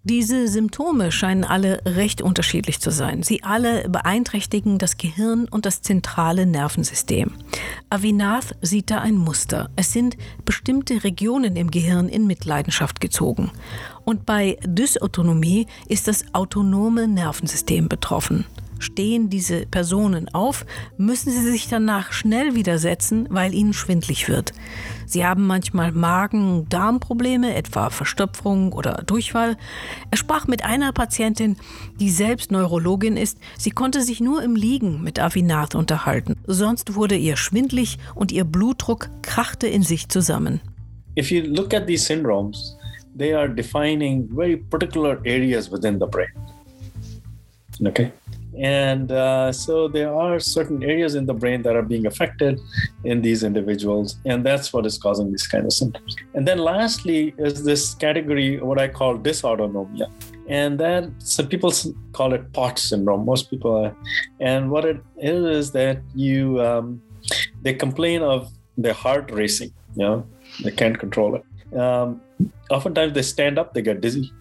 Diese 0.06 0.48
Symptome 0.48 1.10
scheinen 1.10 1.44
alle 1.44 1.80
recht 1.86 2.20
unterschiedlich 2.20 2.78
zu 2.78 2.90
sein. 2.90 3.22
Sie 3.22 3.42
alle 3.42 3.88
beeinträchtigen 3.88 4.76
das 4.76 4.98
Gehirn 4.98 5.48
und 5.48 5.64
das 5.64 5.80
zentrale 5.80 6.44
Nervensystem. 6.44 7.30
Avinath 7.88 8.54
sieht 8.60 8.90
da 8.90 8.98
ein 8.98 9.16
Muster. 9.16 9.70
Es 9.76 9.94
sind 9.94 10.18
bestimmte 10.44 11.04
Regionen 11.04 11.56
im 11.56 11.70
Gehirn 11.70 12.10
in 12.10 12.26
Mitleidenschaft 12.26 13.00
gezogen. 13.00 13.50
Und 14.04 14.26
bei 14.26 14.58
Dysautonomie 14.64 15.66
ist 15.88 16.08
das 16.08 16.24
autonome 16.32 17.08
Nervensystem 17.08 17.88
betroffen. 17.88 18.44
Stehen 18.78 19.30
diese 19.30 19.64
Personen 19.66 20.28
auf, 20.34 20.66
müssen 20.98 21.30
sie 21.30 21.50
sich 21.50 21.68
danach 21.68 22.12
schnell 22.12 22.54
widersetzen, 22.54 23.26
weil 23.30 23.54
ihnen 23.54 23.72
schwindlig 23.72 24.28
wird. 24.28 24.52
Sie 25.06 25.24
haben 25.24 25.46
manchmal 25.46 25.92
Magen-Darm-Probleme, 25.92 27.54
etwa 27.54 27.88
Verstopfung 27.88 28.72
oder 28.72 29.02
Durchfall. 29.06 29.56
Er 30.10 30.18
sprach 30.18 30.46
mit 30.48 30.64
einer 30.64 30.92
Patientin, 30.92 31.56
die 31.98 32.10
selbst 32.10 32.50
Neurologin 32.50 33.16
ist. 33.16 33.38
Sie 33.56 33.70
konnte 33.70 34.02
sich 34.02 34.20
nur 34.20 34.42
im 34.42 34.56
Liegen 34.56 35.02
mit 35.02 35.18
Avinath 35.18 35.74
unterhalten. 35.74 36.36
Sonst 36.46 36.94
wurde 36.94 37.16
ihr 37.16 37.36
schwindlig 37.36 37.98
und 38.14 38.32
ihr 38.32 38.44
Blutdruck 38.44 39.08
krachte 39.22 39.66
in 39.66 39.82
sich 39.82 40.08
zusammen. 40.08 40.60
If 41.16 41.30
you 41.30 41.42
look 41.42 41.72
at 41.72 41.86
these 41.86 42.04
syndromes, 42.04 42.76
they 43.14 43.32
are 43.32 43.48
defining 43.48 44.28
very 44.28 44.56
particular 44.56 45.20
areas 45.24 45.70
within 45.70 45.98
the 45.98 46.06
brain. 46.06 46.28
Okay. 47.86 48.12
And 48.58 49.10
uh, 49.10 49.50
so 49.50 49.88
there 49.88 50.14
are 50.14 50.38
certain 50.38 50.82
areas 50.84 51.16
in 51.16 51.26
the 51.26 51.34
brain 51.34 51.62
that 51.62 51.74
are 51.74 51.82
being 51.82 52.06
affected 52.06 52.60
in 53.02 53.20
these 53.20 53.42
individuals, 53.42 54.16
and 54.24 54.44
that's 54.46 54.72
what 54.72 54.86
is 54.86 54.96
causing 54.96 55.30
these 55.32 55.46
kind 55.46 55.64
of 55.64 55.72
symptoms. 55.72 56.16
And 56.34 56.46
then 56.46 56.58
lastly 56.58 57.34
is 57.36 57.64
this 57.64 57.94
category, 57.94 58.60
what 58.60 58.80
I 58.80 58.88
call 58.88 59.18
dysautonomia. 59.18 60.08
And 60.46 60.78
that 60.78 61.10
some 61.18 61.48
people 61.48 61.72
call 62.12 62.34
it 62.34 62.52
POTS 62.52 62.90
syndrome. 62.90 63.24
Most 63.24 63.50
people 63.50 63.74
are, 63.76 63.96
and 64.40 64.70
what 64.70 64.84
it 64.84 65.02
is 65.18 65.44
is 65.44 65.72
that 65.72 66.02
you 66.14 66.60
um, 66.60 67.00
they 67.62 67.72
complain 67.72 68.22
of 68.22 68.52
their 68.76 68.92
heart 68.92 69.30
racing. 69.32 69.72
You 69.96 70.02
know, 70.02 70.26
they 70.62 70.70
can't 70.70 70.98
control 70.98 71.36
it. 71.36 71.78
Um, 71.78 72.20
oftentimes 72.70 73.12
they 73.12 73.22
stand 73.22 73.58
up, 73.58 73.74
they 73.74 73.82
get 73.82 74.00
dizzy, 74.00 74.32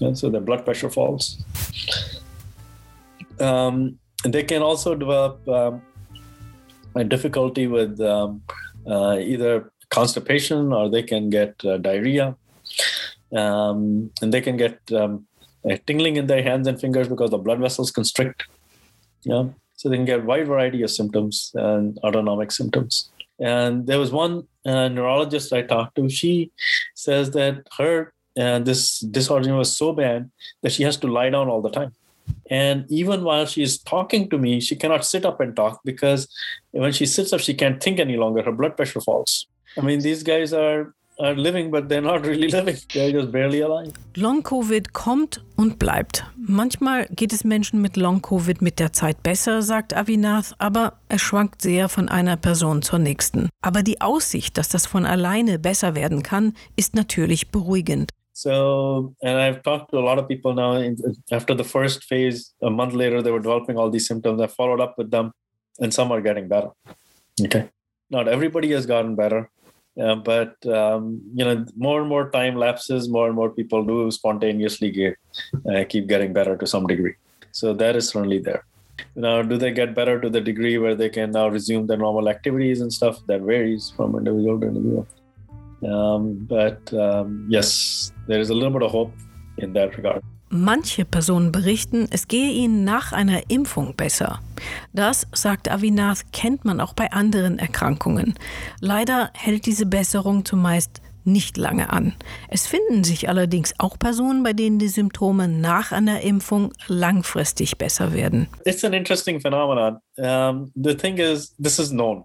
and 0.00 0.18
so 0.18 0.30
their 0.30 0.40
blood 0.40 0.64
pressure 0.64 0.90
falls 0.90 1.42
um, 3.40 3.98
they 4.24 4.42
can 4.42 4.62
also 4.62 4.94
develop 4.94 5.46
um, 5.48 5.82
a 6.94 7.04
difficulty 7.04 7.66
with 7.66 8.00
um, 8.00 8.42
uh, 8.86 9.18
either 9.20 9.72
constipation 9.90 10.72
or 10.72 10.88
they 10.88 11.02
can 11.02 11.30
get 11.30 11.54
uh, 11.64 11.76
diarrhea. 11.78 12.36
Um, 13.34 14.10
and 14.22 14.32
they 14.32 14.40
can 14.40 14.56
get 14.56 14.80
um, 14.92 15.26
tingling 15.86 16.16
in 16.16 16.26
their 16.26 16.42
hands 16.42 16.66
and 16.66 16.80
fingers 16.80 17.08
because 17.08 17.30
the 17.30 17.38
blood 17.38 17.60
vessels 17.60 17.90
constrict. 17.90 18.44
Yeah. 19.22 19.48
So 19.76 19.88
they 19.88 19.96
can 19.96 20.06
get 20.06 20.20
a 20.20 20.24
wide 20.24 20.46
variety 20.46 20.82
of 20.82 20.90
symptoms 20.90 21.52
and 21.54 21.98
autonomic 22.02 22.50
symptoms. 22.50 23.10
And 23.40 23.86
there 23.86 23.98
was 23.98 24.10
one 24.10 24.46
uh, 24.66 24.88
neurologist 24.88 25.52
I 25.52 25.62
talked 25.62 25.96
to. 25.96 26.08
She 26.08 26.50
says 26.94 27.30
that 27.32 27.66
her 27.78 28.12
uh, 28.38 28.60
this 28.60 29.00
disorder 29.00 29.54
was 29.54 29.76
so 29.76 29.92
bad 29.92 30.30
that 30.62 30.72
she 30.72 30.84
has 30.84 30.96
to 30.98 31.08
lie 31.08 31.30
down 31.30 31.48
all 31.48 31.60
the 31.60 31.70
time. 31.70 31.92
And 32.50 32.84
even 32.90 33.24
while 33.24 33.46
she's 33.46 33.78
talking 33.78 34.28
to 34.30 34.38
me, 34.38 34.60
she 34.60 34.76
cannot 34.76 35.04
sit 35.04 35.24
up 35.24 35.40
and 35.40 35.56
talk 35.56 35.80
because 35.84 36.28
when 36.70 36.92
she 36.92 37.06
sits 37.06 37.32
up, 37.32 37.40
she 37.40 37.54
can't 37.54 37.82
think 37.82 37.98
any 37.98 38.16
longer. 38.16 38.42
Her 38.42 38.52
blood 38.52 38.76
pressure 38.76 39.00
falls. 39.00 39.46
I 39.76 39.80
mean, 39.80 40.00
these 40.00 40.22
guys 40.22 40.52
are 40.52 40.94
are 41.18 41.34
living, 41.34 41.70
but 41.70 41.88
they're 41.88 42.00
not 42.00 42.24
really 42.24 42.48
living. 42.52 42.76
They're 42.92 43.12
just 43.12 43.32
barely 43.32 43.60
alive. 43.60 43.92
Long 44.16 44.42
Covid 44.42 44.92
kommt 44.92 45.44
und 45.56 45.78
bleibt. 45.78 46.24
Manchmal 46.36 47.06
geht 47.10 47.32
es 47.32 47.44
Menschen 47.44 47.82
mit 47.82 47.96
Long 47.96 48.22
Covid 48.22 48.62
mit 48.62 48.78
der 48.78 48.92
Zeit 48.92 49.22
besser, 49.22 49.62
sagt 49.62 49.94
Avinath, 49.94 50.54
aber 50.58 50.94
es 51.08 51.20
schwankt 51.20 51.62
sehr 51.62 51.88
von 51.88 52.08
einer 52.08 52.36
Person 52.36 52.82
zur 52.82 52.98
nächsten. 52.98 53.48
Aber 53.62 53.82
die 53.82 54.00
Aussicht, 54.00 54.56
dass 54.56 54.68
das 54.68 54.86
von 54.86 55.04
alleine 55.04 55.58
besser 55.58 55.94
werden 55.94 56.22
kann, 56.22 56.54
ist 56.76 56.94
natürlich 56.94 57.50
beruhigend. 57.50 58.10
So, 58.32 59.14
and 59.20 59.36
I've 59.36 59.62
talked 59.64 59.90
to 59.90 59.98
a 59.98 60.00
lot 60.00 60.18
of 60.18 60.28
people 60.28 60.54
now. 60.54 60.76
In, 60.76 60.96
after 61.32 61.56
the 61.56 61.64
first 61.64 62.04
phase, 62.04 62.54
a 62.62 62.70
month 62.70 62.94
later, 62.94 63.20
they 63.20 63.32
were 63.32 63.42
developing 63.42 63.76
all 63.76 63.90
these 63.90 64.06
symptoms. 64.06 64.40
I 64.40 64.46
followed 64.46 64.80
up 64.80 64.94
with 64.96 65.10
them, 65.10 65.32
and 65.80 65.92
some 65.92 66.12
are 66.12 66.20
getting 66.20 66.46
better. 66.46 66.70
Okay, 67.44 67.68
not 68.10 68.28
everybody 68.28 68.70
has 68.74 68.86
gotten 68.86 69.16
better, 69.16 69.50
uh, 70.00 70.14
but 70.14 70.64
um, 70.66 71.20
you 71.34 71.44
know, 71.44 71.64
more 71.76 72.00
and 72.00 72.08
more 72.08 72.30
time 72.30 72.56
lapses, 72.56 73.08
more 73.08 73.26
and 73.26 73.34
more 73.34 73.50
people 73.50 73.84
do 73.84 74.10
spontaneously 74.10 74.90
get 74.90 75.16
uh, 75.70 75.84
keep 75.88 76.06
getting 76.06 76.32
better 76.32 76.56
to 76.56 76.66
some 76.66 76.86
degree. 76.86 77.14
So 77.52 77.74
that 77.74 77.96
is 77.96 78.08
certainly 78.08 78.38
there. 78.38 78.64
Now, 79.14 79.42
do 79.42 79.56
they 79.56 79.72
get 79.72 79.94
better 79.94 80.20
to 80.20 80.28
the 80.30 80.40
degree 80.40 80.78
where 80.78 80.94
they 80.94 81.08
can 81.08 81.30
now 81.32 81.48
resume 81.48 81.86
their 81.86 81.96
normal 81.96 82.28
activities 82.28 82.80
and 82.80 82.92
stuff? 82.92 83.18
That 83.26 83.42
varies 83.42 83.92
from 83.96 84.16
individual 84.16 84.60
to 84.60 84.66
individual. 84.66 85.06
Um, 85.86 86.46
but 86.48 86.92
um, 86.94 87.46
yes, 87.48 88.12
there 88.26 88.40
is 88.40 88.50
a 88.50 88.54
little 88.54 88.70
bit 88.70 88.82
of 88.82 88.90
hope 88.90 89.12
in 89.58 89.72
that 89.72 89.96
regard. 89.96 90.22
Manche 90.50 91.04
Personen 91.04 91.52
berichten, 91.52 92.08
es 92.10 92.26
gehe 92.26 92.50
ihnen 92.50 92.84
nach 92.84 93.12
einer 93.12 93.50
Impfung 93.50 93.94
besser. 93.96 94.40
Das, 94.92 95.26
sagt 95.32 95.70
Avinath, 95.70 96.32
kennt 96.32 96.64
man 96.64 96.80
auch 96.80 96.94
bei 96.94 97.12
anderen 97.12 97.58
Erkrankungen. 97.58 98.34
Leider 98.80 99.30
hält 99.34 99.66
diese 99.66 99.86
Besserung 99.86 100.44
zumeist 100.44 101.02
nicht 101.24 101.56
lange 101.56 101.90
an. 101.92 102.14
Es 102.48 102.66
finden 102.66 103.04
sich 103.04 103.28
allerdings 103.28 103.74
auch 103.78 103.98
Personen, 103.98 104.42
bei 104.42 104.54
denen 104.54 104.78
die 104.78 104.88
Symptome 104.88 105.46
nach 105.46 105.92
einer 105.92 106.22
Impfung 106.22 106.72
langfristig 106.86 107.76
besser 107.76 108.12
werden. 108.12 108.48
It's 108.64 108.84
an 108.84 108.94
interesting 108.94 109.40
phenomenon. 109.40 109.98
Um, 110.16 110.72
the 110.74 110.94
thing 110.94 111.18
is, 111.18 111.54
this 111.62 111.78
is 111.78 111.90
known. 111.90 112.24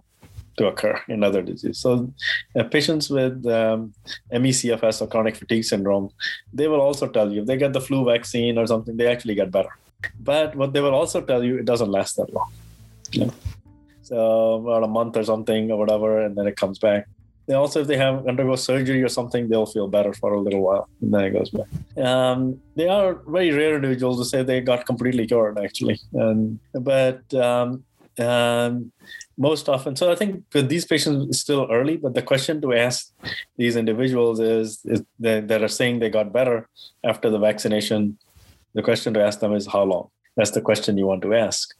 To 0.56 0.66
occur 0.66 1.00
in 1.08 1.22
other 1.22 1.42
diseases. 1.42 1.78
So, 1.78 2.12
uh, 2.56 2.64
patients 2.64 3.10
with 3.10 3.46
um, 3.46 3.92
ME/CFS 4.30 5.02
or 5.02 5.06
chronic 5.06 5.36
fatigue 5.36 5.64
syndrome, 5.64 6.10
they 6.52 6.68
will 6.68 6.80
also 6.80 7.08
tell 7.08 7.32
you 7.32 7.42
if 7.42 7.46
they 7.46 7.56
get 7.56 7.72
the 7.72 7.80
flu 7.80 8.04
vaccine 8.04 8.58
or 8.58 8.66
something, 8.66 8.96
they 8.96 9.06
actually 9.06 9.34
get 9.34 9.50
better. 9.50 9.76
But 10.20 10.54
what 10.54 10.72
they 10.72 10.80
will 10.80 10.94
also 10.94 11.20
tell 11.20 11.42
you, 11.42 11.58
it 11.58 11.64
doesn't 11.64 11.90
last 11.90 12.16
that 12.16 12.32
long. 12.32 12.50
Yeah. 13.12 13.30
So 14.02 14.54
about 14.54 14.84
a 14.84 14.88
month 14.88 15.16
or 15.16 15.24
something 15.24 15.70
or 15.70 15.78
whatever, 15.78 16.20
and 16.20 16.36
then 16.36 16.46
it 16.46 16.56
comes 16.56 16.78
back. 16.78 17.08
They 17.46 17.54
also, 17.54 17.82
if 17.82 17.86
they 17.86 17.98
have 17.98 18.26
undergo 18.26 18.56
surgery 18.56 19.02
or 19.02 19.08
something, 19.08 19.48
they'll 19.48 19.66
feel 19.66 19.88
better 19.88 20.14
for 20.14 20.32
a 20.32 20.40
little 20.40 20.62
while, 20.62 20.88
and 21.02 21.12
then 21.12 21.24
it 21.24 21.30
goes 21.30 21.50
back. 21.50 21.66
Um, 22.02 22.60
they 22.74 22.88
are 22.88 23.20
very 23.26 23.50
rare 23.50 23.74
individuals 23.76 24.18
to 24.18 24.24
say 24.24 24.42
they 24.42 24.60
got 24.62 24.86
completely 24.86 25.26
cured, 25.26 25.58
actually. 25.58 26.00
And 26.14 26.58
but 26.72 27.22
um, 27.34 27.84
um, 28.18 28.92
most 29.36 29.68
often. 29.68 29.96
So 29.96 30.10
I 30.10 30.14
think 30.14 30.44
with 30.54 30.68
these 30.68 30.84
patients, 30.84 31.26
it's 31.28 31.40
still 31.40 31.68
early, 31.70 31.96
but 31.96 32.14
the 32.14 32.22
question 32.22 32.60
to 32.62 32.72
ask 32.72 33.12
these 33.56 33.76
individuals 33.76 34.40
is, 34.40 34.80
is 34.84 35.02
that, 35.20 35.48
that 35.48 35.62
are 35.62 35.68
saying 35.68 35.98
they 35.98 36.10
got 36.10 36.32
better 36.32 36.68
after 37.04 37.30
the 37.30 37.38
vaccination. 37.38 38.18
The 38.74 38.82
question 38.82 39.14
to 39.14 39.22
ask 39.22 39.40
them 39.40 39.54
is 39.54 39.66
how 39.66 39.84
long? 39.84 40.10
That's 40.36 40.50
the 40.50 40.60
question 40.60 40.98
you 40.98 41.06
want 41.06 41.22
to 41.22 41.32
ask. 41.34 41.74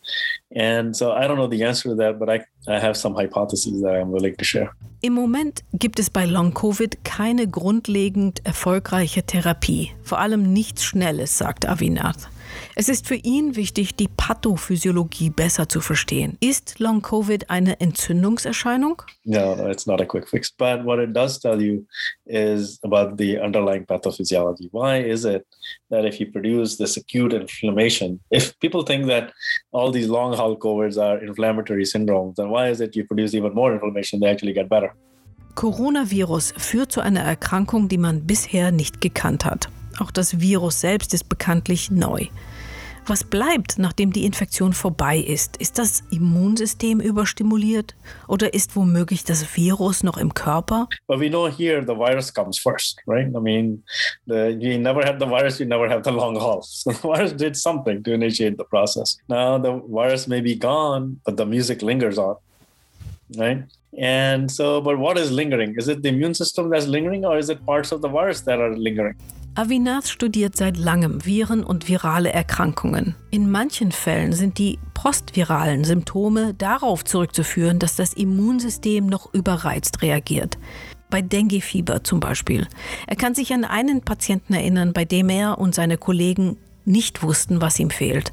And 0.54 0.96
so 0.96 1.10
I 1.12 1.26
don't 1.26 1.36
know 1.36 1.48
the 1.48 1.64
answer 1.64 1.88
to 1.88 1.94
that, 1.96 2.20
but 2.20 2.30
I, 2.30 2.44
I 2.68 2.78
have 2.78 2.96
some 2.96 3.14
hypotheses 3.14 3.82
that 3.82 3.96
I'm 3.96 4.12
willing 4.12 4.36
to 4.36 4.44
share. 4.44 4.70
Im 5.00 5.12
Moment 5.12 5.64
gibt 5.72 5.98
es 5.98 6.08
bei 6.08 6.24
Long 6.24 6.54
Covid 6.54 7.04
keine 7.04 7.46
grundlegend 7.46 8.40
erfolgreiche 8.46 9.24
Therapie, 9.24 9.90
vor 10.02 10.18
allem 10.18 10.52
nichts 10.52 10.84
Schnelles, 10.84 11.36
sagt 11.36 11.68
Avinath. 11.68 12.28
Es 12.74 12.88
ist 12.88 13.06
für 13.06 13.14
ihn 13.16 13.56
wichtig, 13.56 13.94
die 13.94 14.08
Pathophysiologie 14.08 15.30
besser 15.30 15.68
zu 15.68 15.80
verstehen. 15.80 16.36
Ist 16.40 16.78
Long 16.78 17.02
Covid 17.02 17.50
eine 17.50 17.80
Entzündungserscheinung? 17.80 19.02
No, 19.24 19.54
no, 19.54 19.68
it's 19.68 19.86
not 19.86 20.00
a 20.00 20.04
quick 20.04 20.28
fix. 20.28 20.50
But 20.50 20.84
what 20.84 20.98
it 20.98 21.14
does 21.14 21.38
tell 21.40 21.60
you 21.60 21.86
is 22.26 22.78
about 22.82 23.16
the 23.16 23.38
underlying 23.38 23.84
pathophysiology. 23.84 24.68
Why 24.72 24.98
is 24.98 25.24
it 25.24 25.46
that 25.90 26.04
if 26.04 26.20
you 26.20 26.30
produce 26.30 26.76
this 26.76 26.96
acute 26.96 27.32
inflammation, 27.32 28.20
if 28.30 28.58
people 28.60 28.84
think 28.84 29.06
that 29.06 29.32
all 29.72 29.92
these 29.92 30.08
long 30.08 30.34
haul 30.36 30.56
COVIDs 30.56 30.98
are 30.98 31.22
inflammatory 31.24 31.84
syndromes, 31.84 32.36
then 32.36 32.50
why 32.50 32.68
is 32.68 32.80
it 32.80 32.96
you 32.96 33.04
produce 33.04 33.34
even 33.34 33.54
more 33.54 33.72
inflammation, 33.72 34.20
they 34.20 34.30
actually 34.30 34.52
get 34.52 34.68
better? 34.68 34.92
Coronavirus 35.54 36.52
führt 36.56 36.90
zu 36.90 37.00
einer 37.00 37.20
Erkrankung, 37.20 37.88
die 37.88 37.98
man 37.98 38.26
bisher 38.26 38.72
nicht 38.72 39.00
gekannt 39.00 39.44
hat. 39.44 39.68
Auch 39.98 40.10
das 40.10 40.40
Virus 40.40 40.80
selbst 40.80 41.14
ist 41.14 41.28
bekanntlich 41.28 41.90
neu. 41.90 42.26
Was 43.06 43.22
bleibt, 43.22 43.78
nachdem 43.78 44.14
die 44.14 44.24
Infektion 44.24 44.72
vorbei 44.72 45.18
ist? 45.18 45.58
Ist 45.58 45.78
das 45.78 46.02
Immunsystem 46.10 47.00
überstimuliert 47.00 47.94
oder 48.28 48.54
ist 48.54 48.76
womöglich 48.76 49.24
das 49.24 49.56
Virus 49.56 50.02
noch 50.02 50.16
im 50.16 50.32
Körper? 50.32 50.88
But 51.06 51.20
we 51.20 51.28
know 51.28 51.46
here 51.46 51.82
the 51.82 51.94
virus 51.94 52.32
comes 52.32 52.58
first, 52.58 52.98
right? 53.06 53.26
I 53.26 53.40
mean, 53.40 53.82
the, 54.26 54.56
you 54.58 54.78
never 54.78 55.04
have 55.04 55.18
the 55.18 55.26
virus, 55.26 55.58
you 55.58 55.66
never 55.66 55.86
have 55.86 56.02
the 56.02 56.12
long 56.12 56.36
haul. 56.36 56.62
So 56.84 56.92
the 56.92 57.02
virus 57.02 57.32
did 57.34 57.56
something 57.56 58.02
to 58.04 58.12
initiate 58.12 58.56
the 58.56 58.64
process. 58.64 59.18
Now 59.28 59.58
the 59.58 59.82
virus 59.86 60.26
may 60.26 60.40
be 60.40 60.54
gone, 60.54 61.20
but 61.26 61.36
the 61.36 61.44
music 61.44 61.82
lingers 61.82 62.16
on, 62.16 62.36
right? 63.36 63.64
And 63.98 64.50
so, 64.50 64.80
but 64.80 64.98
what 64.98 65.18
is 65.18 65.30
lingering? 65.30 65.74
Is 65.76 65.88
it 65.88 66.02
the 66.02 66.08
immune 66.08 66.34
system 66.34 66.70
that's 66.70 66.86
lingering 66.86 67.26
or 67.26 67.36
is 67.36 67.50
it 67.50 67.64
parts 67.66 67.92
of 67.92 68.00
the 68.00 68.08
virus 68.08 68.40
that 68.42 68.60
are 68.60 68.74
lingering? 68.74 69.16
Avinath 69.56 70.08
studiert 70.08 70.56
seit 70.56 70.76
langem 70.76 71.24
Viren 71.24 71.62
und 71.62 71.88
virale 71.88 72.32
Erkrankungen. 72.32 73.14
In 73.30 73.48
manchen 73.48 73.92
Fällen 73.92 74.32
sind 74.32 74.58
die 74.58 74.80
postviralen 74.94 75.84
Symptome 75.84 76.54
darauf 76.54 77.04
zurückzuführen, 77.04 77.78
dass 77.78 77.94
das 77.94 78.14
Immunsystem 78.14 79.06
noch 79.06 79.32
überreizt 79.32 80.02
reagiert. 80.02 80.58
Bei 81.08 81.22
Denguefieber 81.22 82.02
zum 82.02 82.18
Beispiel. 82.18 82.66
Er 83.06 83.14
kann 83.14 83.36
sich 83.36 83.54
an 83.54 83.64
einen 83.64 84.00
Patienten 84.00 84.54
erinnern, 84.54 84.92
bei 84.92 85.04
dem 85.04 85.28
er 85.28 85.58
und 85.60 85.72
seine 85.72 85.98
Kollegen 85.98 86.56
nicht 86.84 87.22
wussten, 87.22 87.60
was 87.60 87.78
ihm 87.78 87.90
fehlt. 87.90 88.32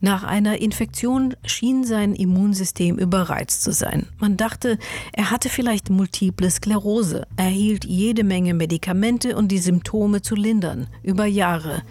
Nach 0.00 0.22
einer 0.22 0.60
Infektion 0.60 1.34
schien 1.44 1.82
sein 1.82 2.14
Immunsystem 2.14 2.98
überreizt 2.98 3.62
zu 3.62 3.72
sein. 3.72 4.06
Man 4.18 4.36
dachte, 4.36 4.78
er 5.12 5.32
hatte 5.32 5.48
vielleicht 5.48 5.90
multiple 5.90 6.50
Sklerose, 6.50 7.26
erhielt 7.36 7.84
jede 7.84 8.22
Menge 8.22 8.54
Medikamente, 8.54 9.36
um 9.36 9.48
die 9.48 9.58
Symptome 9.58 10.22
zu 10.22 10.36
lindern, 10.36 10.86
über 11.02 11.26
Jahre. 11.26 11.82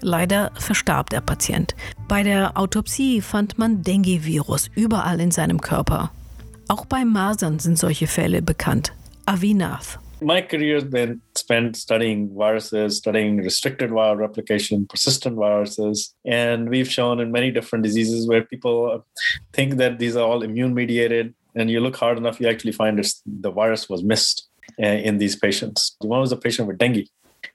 Leider 0.00 0.52
verstarb 0.54 1.10
der 1.10 1.20
Patient. 1.20 1.74
Bei 2.08 2.22
der 2.22 2.56
Autopsie 2.56 3.20
fand 3.20 3.58
man 3.58 3.82
Dengue-Virus 3.82 4.70
überall 4.74 5.20
in 5.20 5.30
seinem 5.30 5.60
Körper. 5.60 6.10
Auch 6.68 6.86
bei 6.86 7.04
Masern 7.04 7.58
sind 7.58 7.78
solche 7.78 8.06
Fälle 8.06 8.40
bekannt. 8.40 8.94
Avinath. 9.26 9.98
My 10.22 10.42
career 10.42 10.74
has 10.74 10.84
been 10.84 11.22
spent 11.34 11.76
studying 11.76 12.34
viruses, 12.36 12.98
studying 12.98 13.38
restricted 13.38 13.90
viral 13.90 14.18
replication, 14.18 14.86
persistent 14.86 15.36
viruses. 15.36 16.14
And 16.26 16.68
we've 16.68 16.90
shown 16.90 17.20
in 17.20 17.32
many 17.32 17.50
different 17.50 17.84
diseases 17.84 18.28
where 18.28 18.42
people 18.44 19.06
think 19.54 19.76
that 19.76 19.98
these 19.98 20.16
are 20.16 20.26
all 20.26 20.42
immune 20.42 20.74
mediated. 20.74 21.34
And 21.54 21.70
you 21.70 21.80
look 21.80 21.96
hard 21.96 22.18
enough, 22.18 22.38
you 22.38 22.48
actually 22.48 22.72
find 22.72 23.02
the 23.26 23.50
virus 23.50 23.88
was 23.88 24.04
missed 24.04 24.48
uh, 24.82 24.86
in 24.86 25.18
these 25.18 25.36
patients. 25.36 25.96
One 26.00 26.20
was 26.20 26.32
a 26.32 26.36
patient 26.36 26.68
with 26.68 26.78
dengue. 26.78 27.06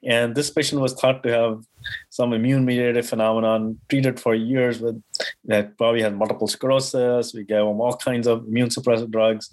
And 0.05 0.35
this 0.35 0.51
patient 0.51 0.81
was 0.81 0.93
thought 0.93 1.23
to 1.23 1.29
have 1.29 1.65
some 2.09 2.31
immune 2.31 2.63
mediated 2.63 3.05
phenomenon, 3.05 3.79
treated 3.89 4.19
for 4.19 4.35
years 4.35 4.79
with 4.79 5.01
that 5.45 5.77
probably 5.77 6.01
had 6.01 6.15
multiple 6.15 6.47
sclerosis. 6.47 7.33
We 7.33 7.43
gave 7.43 7.61
him 7.61 7.81
all 7.81 7.97
kinds 7.97 8.27
of 8.27 8.47
immune 8.47 8.69
suppressive 8.69 9.11
drugs, 9.11 9.49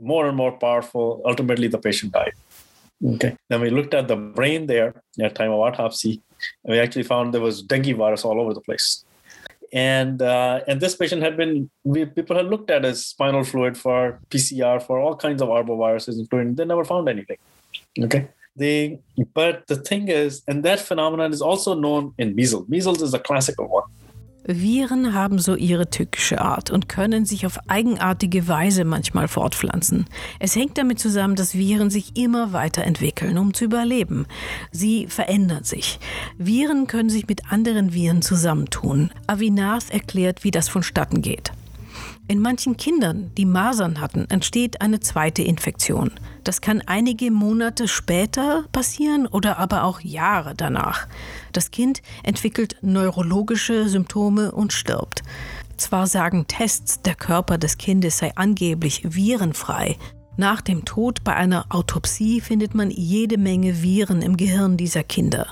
more 0.00 0.26
and 0.26 0.36
more 0.36 0.52
powerful. 0.52 1.22
Ultimately, 1.24 1.68
the 1.68 1.78
patient 1.78 2.12
died. 2.12 2.32
Okay. 3.14 3.36
Then 3.48 3.60
we 3.60 3.70
looked 3.70 3.94
at 3.94 4.08
the 4.08 4.16
brain 4.16 4.66
there 4.66 4.94
at 5.20 5.34
time 5.34 5.52
of 5.52 5.60
autopsy, 5.60 6.20
and 6.64 6.72
we 6.72 6.78
actually 6.78 7.04
found 7.04 7.32
there 7.32 7.40
was 7.40 7.62
dengue 7.62 7.96
virus 7.96 8.24
all 8.24 8.40
over 8.40 8.52
the 8.52 8.60
place. 8.60 9.04
And 9.72 10.20
uh, 10.20 10.60
and 10.66 10.80
this 10.80 10.96
patient 10.96 11.22
had 11.22 11.36
been 11.36 11.70
we, 11.84 12.04
people 12.04 12.36
had 12.36 12.46
looked 12.46 12.70
at 12.70 12.82
his 12.82 13.06
spinal 13.06 13.44
fluid 13.44 13.78
for 13.78 14.18
PCR 14.30 14.82
for 14.82 14.98
all 14.98 15.14
kinds 15.14 15.40
of 15.40 15.48
arboviruses, 15.48 16.18
including 16.18 16.56
they 16.56 16.64
never 16.64 16.84
found 16.84 17.08
anything. 17.08 17.38
Okay. 18.00 18.28
They, 18.56 19.00
but 19.34 19.64
the 19.68 19.76
thing 19.76 20.08
is, 20.08 20.42
and 20.46 20.64
that 20.64 20.80
phenomenon 20.80 21.32
is 21.32 21.40
also 21.40 21.74
known 21.74 22.14
in 22.18 22.34
measles. 22.34 22.68
Measles 22.68 23.00
is 23.02 23.14
a 23.14 23.18
classical 23.18 23.66
one. 23.68 23.84
Viren 24.44 25.12
haben 25.12 25.38
so 25.38 25.54
ihre 25.54 25.90
tückische 25.90 26.40
Art 26.40 26.70
und 26.70 26.88
können 26.88 27.26
sich 27.26 27.46
auf 27.46 27.58
eigenartige 27.68 28.48
Weise 28.48 28.84
manchmal 28.84 29.28
fortpflanzen. 29.28 30.06
Es 30.38 30.56
hängt 30.56 30.78
damit 30.78 30.98
zusammen, 30.98 31.36
dass 31.36 31.54
Viren 31.54 31.90
sich 31.90 32.16
immer 32.16 32.52
weiterentwickeln, 32.52 33.38
um 33.38 33.54
zu 33.54 33.64
überleben. 33.64 34.26
Sie 34.72 35.06
verändern 35.06 35.64
sich. 35.64 36.00
Viren 36.38 36.86
können 36.86 37.10
sich 37.10 37.28
mit 37.28 37.52
anderen 37.52 37.92
Viren 37.92 38.22
zusammentun. 38.22 39.10
Avinath 39.26 39.90
erklärt, 39.90 40.42
wie 40.42 40.50
das 40.50 40.68
vonstatten 40.68 41.22
geht. 41.22 41.52
In 42.30 42.38
manchen 42.38 42.76
Kindern, 42.76 43.32
die 43.36 43.44
Masern 43.44 44.00
hatten, 44.00 44.30
entsteht 44.30 44.80
eine 44.80 45.00
zweite 45.00 45.42
Infektion. 45.42 46.12
Das 46.44 46.60
kann 46.60 46.80
einige 46.86 47.32
Monate 47.32 47.88
später 47.88 48.66
passieren 48.70 49.26
oder 49.26 49.58
aber 49.58 49.82
auch 49.82 49.98
Jahre 49.98 50.54
danach. 50.56 51.08
Das 51.52 51.72
Kind 51.72 52.02
entwickelt 52.22 52.76
neurologische 52.82 53.88
Symptome 53.88 54.52
und 54.52 54.72
stirbt. 54.72 55.24
Zwar 55.76 56.06
sagen 56.06 56.46
Tests, 56.46 57.02
der 57.02 57.16
Körper 57.16 57.58
des 57.58 57.78
Kindes 57.78 58.18
sei 58.18 58.30
angeblich 58.36 59.02
virenfrei. 59.02 59.96
Nach 60.36 60.60
dem 60.60 60.84
Tod 60.84 61.24
bei 61.24 61.34
einer 61.34 61.66
Autopsie 61.70 62.40
findet 62.40 62.76
man 62.76 62.92
jede 62.92 63.38
Menge 63.38 63.82
Viren 63.82 64.22
im 64.22 64.36
Gehirn 64.36 64.76
dieser 64.76 65.02
Kinder. 65.02 65.48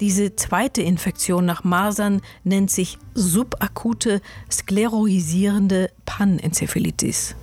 Diese 0.00 0.36
zweite 0.36 0.80
Infektion 0.80 1.44
nach 1.44 1.64
Masern 1.64 2.20
nennt 2.44 2.70
sich 2.70 2.98
subakute 3.14 4.20
skleroisierende 4.50 5.90
Panenzephalitis. 6.06 7.34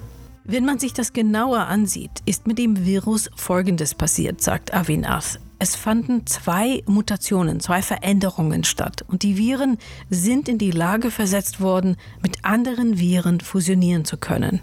Wenn 0.45 0.63
man 0.63 0.79
sich 0.79 0.93
das 0.93 1.11
genauer 1.11 1.61
ansieht, 1.67 2.21
ist 2.25 2.47
mit 2.47 2.59
dem 2.59 2.85
Virus 2.85 3.29
Folgendes 3.35 3.93
passiert, 3.93 4.41
sagt 4.41 4.73
Avinath. 4.73 5.39
Es 5.57 5.75
fanden 5.75 6.27
zwei 6.27 6.83
Mutationen, 6.85 7.59
zwei 7.59 7.81
Veränderungen 7.81 8.63
statt 8.63 9.03
und 9.07 9.23
die 9.23 9.37
Viren 9.37 9.77
sind 10.09 10.47
in 10.47 10.57
die 10.57 10.71
Lage 10.71 11.11
versetzt 11.11 11.61
worden, 11.61 11.97
mit 12.21 12.45
anderen 12.45 12.99
Viren 12.99 13.39
fusionieren 13.39 14.05
zu 14.05 14.17
können. 14.17 14.61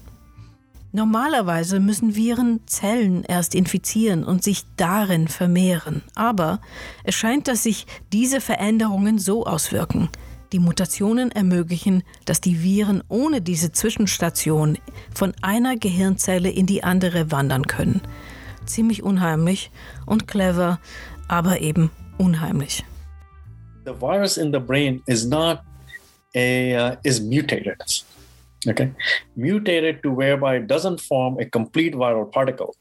Normalerweise 0.94 1.80
müssen 1.80 2.16
Viren 2.16 2.60
Zellen 2.66 3.24
erst 3.24 3.54
infizieren 3.54 4.24
und 4.24 4.44
sich 4.44 4.64
darin 4.76 5.26
vermehren. 5.26 6.02
Aber 6.14 6.60
es 7.02 7.14
scheint, 7.14 7.48
dass 7.48 7.62
sich 7.62 7.86
diese 8.12 8.42
Veränderungen 8.42 9.18
so 9.18 9.46
auswirken. 9.46 10.10
Die 10.52 10.58
Mutationen 10.58 11.32
ermöglichen, 11.32 12.02
dass 12.26 12.42
die 12.42 12.62
Viren 12.62 13.02
ohne 13.08 13.40
diese 13.40 13.72
Zwischenstation 13.72 14.76
von 15.14 15.32
einer 15.40 15.78
Gehirnzelle 15.78 16.50
in 16.50 16.66
die 16.66 16.84
andere 16.84 17.30
wandern 17.30 17.66
können. 17.66 18.02
Ziemlich 18.66 19.02
unheimlich 19.02 19.70
und 20.04 20.28
clever, 20.28 20.78
aber 21.26 21.62
eben 21.62 21.90
unheimlich. 22.18 22.84
The 23.86 23.94
virus 23.98 24.36
in 24.36 24.52
the 24.52 24.60
brain 24.60 25.02
is 25.06 25.24
not 25.24 25.60
a 26.36 26.92
uh, 26.92 26.96
is 27.02 27.18
mutated. 27.18 28.04
Okay. 28.66 28.92
Mutated 29.36 30.02
to 30.02 30.10
whereby 30.10 30.56
it 30.56 30.66
doesn't 30.66 31.00
form 31.00 31.38
a 31.38 31.44
complete 31.44 31.94
viral 31.94 32.30
particle. 32.30 32.76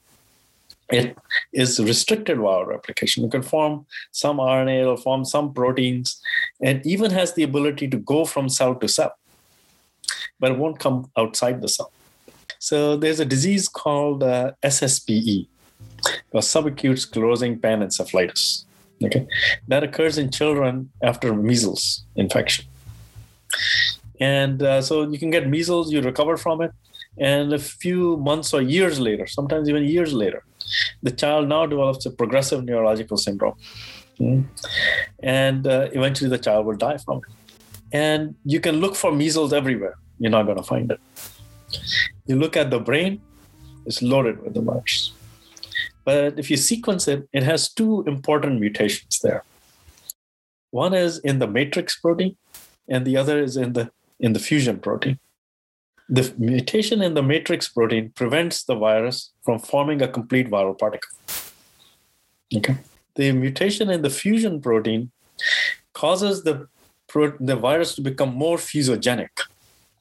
It 0.89 1.17
is 1.53 1.79
restricted 1.79 2.37
viral 2.37 2.67
replication. 2.67 3.23
It 3.23 3.31
can 3.31 3.43
form 3.43 3.85
some 4.11 4.37
rna 4.37 4.81
it'll 4.81 4.97
form 4.97 5.23
some 5.23 5.53
proteins 5.53 6.21
and 6.61 6.85
even 6.85 7.11
has 7.11 7.33
the 7.33 7.43
ability 7.43 7.87
to 7.87 7.97
go 7.97 8.25
from 8.25 8.49
cell 8.49 8.75
to 8.75 8.87
cell 8.87 9.13
but 10.41 10.51
it 10.51 10.57
won't 10.57 10.79
come 10.79 11.09
outside 11.15 11.61
the 11.61 11.69
cell. 11.69 11.91
So 12.59 12.97
there's 12.97 13.19
a 13.19 13.25
disease 13.25 13.69
called 13.69 14.23
uh, 14.23 14.51
sspe 14.63 15.47
or 16.31 16.41
subacute 16.41 16.99
sclerosing 17.05 17.59
panencephalitis 17.59 18.65
okay. 19.03 19.27
That 19.67 19.83
occurs 19.83 20.17
in 20.17 20.31
children 20.31 20.91
after 21.01 21.33
measles 21.33 22.03
infection 22.15 22.65
and 24.21 24.62
uh, 24.62 24.81
so 24.84 25.10
you 25.10 25.17
can 25.17 25.31
get 25.31 25.49
measles, 25.49 25.91
you 25.91 25.99
recover 25.99 26.38
from 26.38 26.62
it. 26.62 26.71
And 27.17 27.51
a 27.51 27.60
few 27.60 28.17
months 28.17 28.53
or 28.53 28.62
years 28.62 28.99
later, 28.99 29.25
sometimes 29.25 29.67
even 29.67 29.84
years 29.84 30.13
later, 30.13 30.43
the 31.01 31.12
child 31.12 31.49
now 31.49 31.65
develops 31.65 32.05
a 32.05 32.12
progressive 32.12 32.63
neurological 32.63 33.17
syndrome. 33.17 33.55
Mm. 34.19 34.45
And 35.23 35.65
uh, 35.65 35.89
eventually 35.91 36.29
the 36.29 36.38
child 36.38 36.67
will 36.67 36.75
die 36.75 36.97
from 36.97 37.17
it. 37.17 37.34
And 37.91 38.36
you 38.45 38.60
can 38.60 38.75
look 38.75 38.95
for 38.95 39.12
measles 39.12 39.51
everywhere. 39.53 39.95
You're 40.19 40.31
not 40.31 40.43
going 40.43 40.57
to 40.57 40.63
find 40.63 40.91
it. 40.91 40.99
You 42.27 42.36
look 42.36 42.55
at 42.55 42.69
the 42.69 42.79
brain, 42.79 43.21
it's 43.88 44.03
loaded 44.03 44.41
with 44.43 44.53
the 44.53 44.62
virus. 44.62 45.13
But 46.05 46.38
if 46.38 46.51
you 46.51 46.57
sequence 46.57 47.07
it, 47.07 47.27
it 47.34 47.43
has 47.43 47.73
two 47.73 48.03
important 48.05 48.60
mutations 48.60 49.19
there. 49.19 49.43
One 50.69 50.93
is 50.93 51.17
in 51.19 51.39
the 51.39 51.47
matrix 51.47 51.99
protein, 51.99 52.38
and 52.88 53.05
the 53.05 53.17
other 53.17 53.41
is 53.41 53.57
in 53.57 53.73
the 53.73 53.91
in 54.21 54.34
the 54.34 54.39
fusion 54.39 54.79
protein. 54.79 55.19
The 56.07 56.34
mutation 56.38 57.01
in 57.01 57.13
the 57.13 57.23
matrix 57.23 57.67
protein 57.67 58.12
prevents 58.15 58.63
the 58.63 58.75
virus 58.75 59.31
from 59.43 59.60
forming 59.60 60.01
a 60.01 60.07
complete 60.07 60.49
viral 60.49 60.77
particle. 60.77 61.10
Okay. 62.55 62.77
The 63.15 63.31
mutation 63.31 63.89
in 63.89 64.01
the 64.01 64.10
fusion 64.10 64.62
protein 64.62 65.12
causes 65.93 66.43
the 66.43 66.67
the 67.39 67.57
virus 67.57 67.95
to 67.95 68.01
become 68.01 68.34
more 68.34 68.57
fusogenic. 68.57 69.36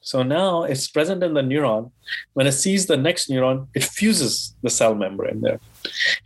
So 0.01 0.23
now 0.23 0.63
it's 0.63 0.89
present 0.89 1.23
in 1.23 1.35
the 1.35 1.43
neuron. 1.43 1.91
When 2.35 2.47
it 2.47 2.53
sees 2.53 2.87
the 2.87 2.97
next 2.97 3.29
neuron, 3.29 3.67
it 3.75 3.85
fuses 3.85 4.55
the 4.63 4.71
cell 4.71 4.95
membrane 4.95 5.41
there. 5.41 5.61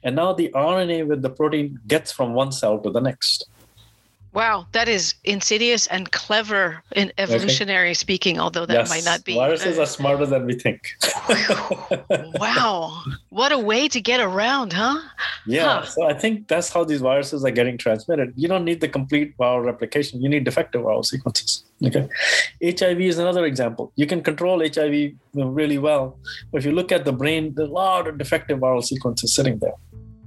And 0.03 0.15
now 0.15 0.33
the 0.33 0.51
RNA 0.55 1.07
with 1.07 1.23
the 1.23 1.31
protein 1.31 1.79
gets 1.87 2.13
from 2.13 2.35
one 2.35 2.53
cell 2.53 2.79
to 2.81 2.91
the 2.91 3.01
next. 3.01 3.49
Wow, 4.35 4.67
that 4.73 4.89
is 4.89 5.15
insidious 5.23 5.87
and 5.87 6.11
clever 6.11 6.83
in 6.97 7.13
evolutionary 7.19 7.91
okay. 7.91 7.95
speaking, 7.95 8.41
although 8.41 8.67
that 8.67 8.75
yes, 8.75 8.91
might 8.91 9.05
not 9.05 9.25
be. 9.25 9.35
Viruses 9.35 9.79
uh, 9.79 9.83
are 9.83 9.87
smarter 9.87 10.27
than 10.27 10.45
we 10.45 10.55
think. 10.55 10.91
wow, 12.41 13.01
what 13.29 13.53
a 13.53 13.59
way 13.59 13.87
to 13.87 14.01
get 14.01 14.19
around, 14.19 14.73
huh? 14.73 15.01
Yeah, 15.47 15.81
huh. 15.81 15.87
so 15.87 16.07
I 16.09 16.15
think 16.15 16.49
that's 16.49 16.69
how 16.69 16.83
these 16.83 17.01
viruses 17.01 17.45
are 17.45 17.53
getting 17.53 17.79
transmitted. 17.79 18.33
You 18.35 18.49
don't 18.49 18.65
need 18.65 18.81
the 18.81 18.89
complete 18.89 19.37
viral 19.39 19.65
replication, 19.65 20.21
you 20.21 20.29
need 20.29 20.43
defective 20.43 20.83
viral 20.83 21.05
sequences. 21.05 21.65
Okay. 21.85 22.09
HIV 22.63 23.01
is 23.01 23.19
another 23.19 23.45
example. 23.45 23.93
You 23.95 24.07
can 24.07 24.23
control 24.23 24.61
HIV 24.67 25.13
really 25.35 25.79
well. 25.79 26.19
But 26.51 26.59
if 26.59 26.65
you 26.65 26.73
look 26.73 26.91
at 26.93 27.05
the 27.05 27.13
brain, 27.13 27.55
there's 27.55 27.69
a 27.69 27.73
lot 27.73 28.09
of 28.09 28.19
defective 28.19 28.59
viral 28.59 28.83
sequences 28.83 29.35
sitting 29.35 29.59
there. 29.59 29.75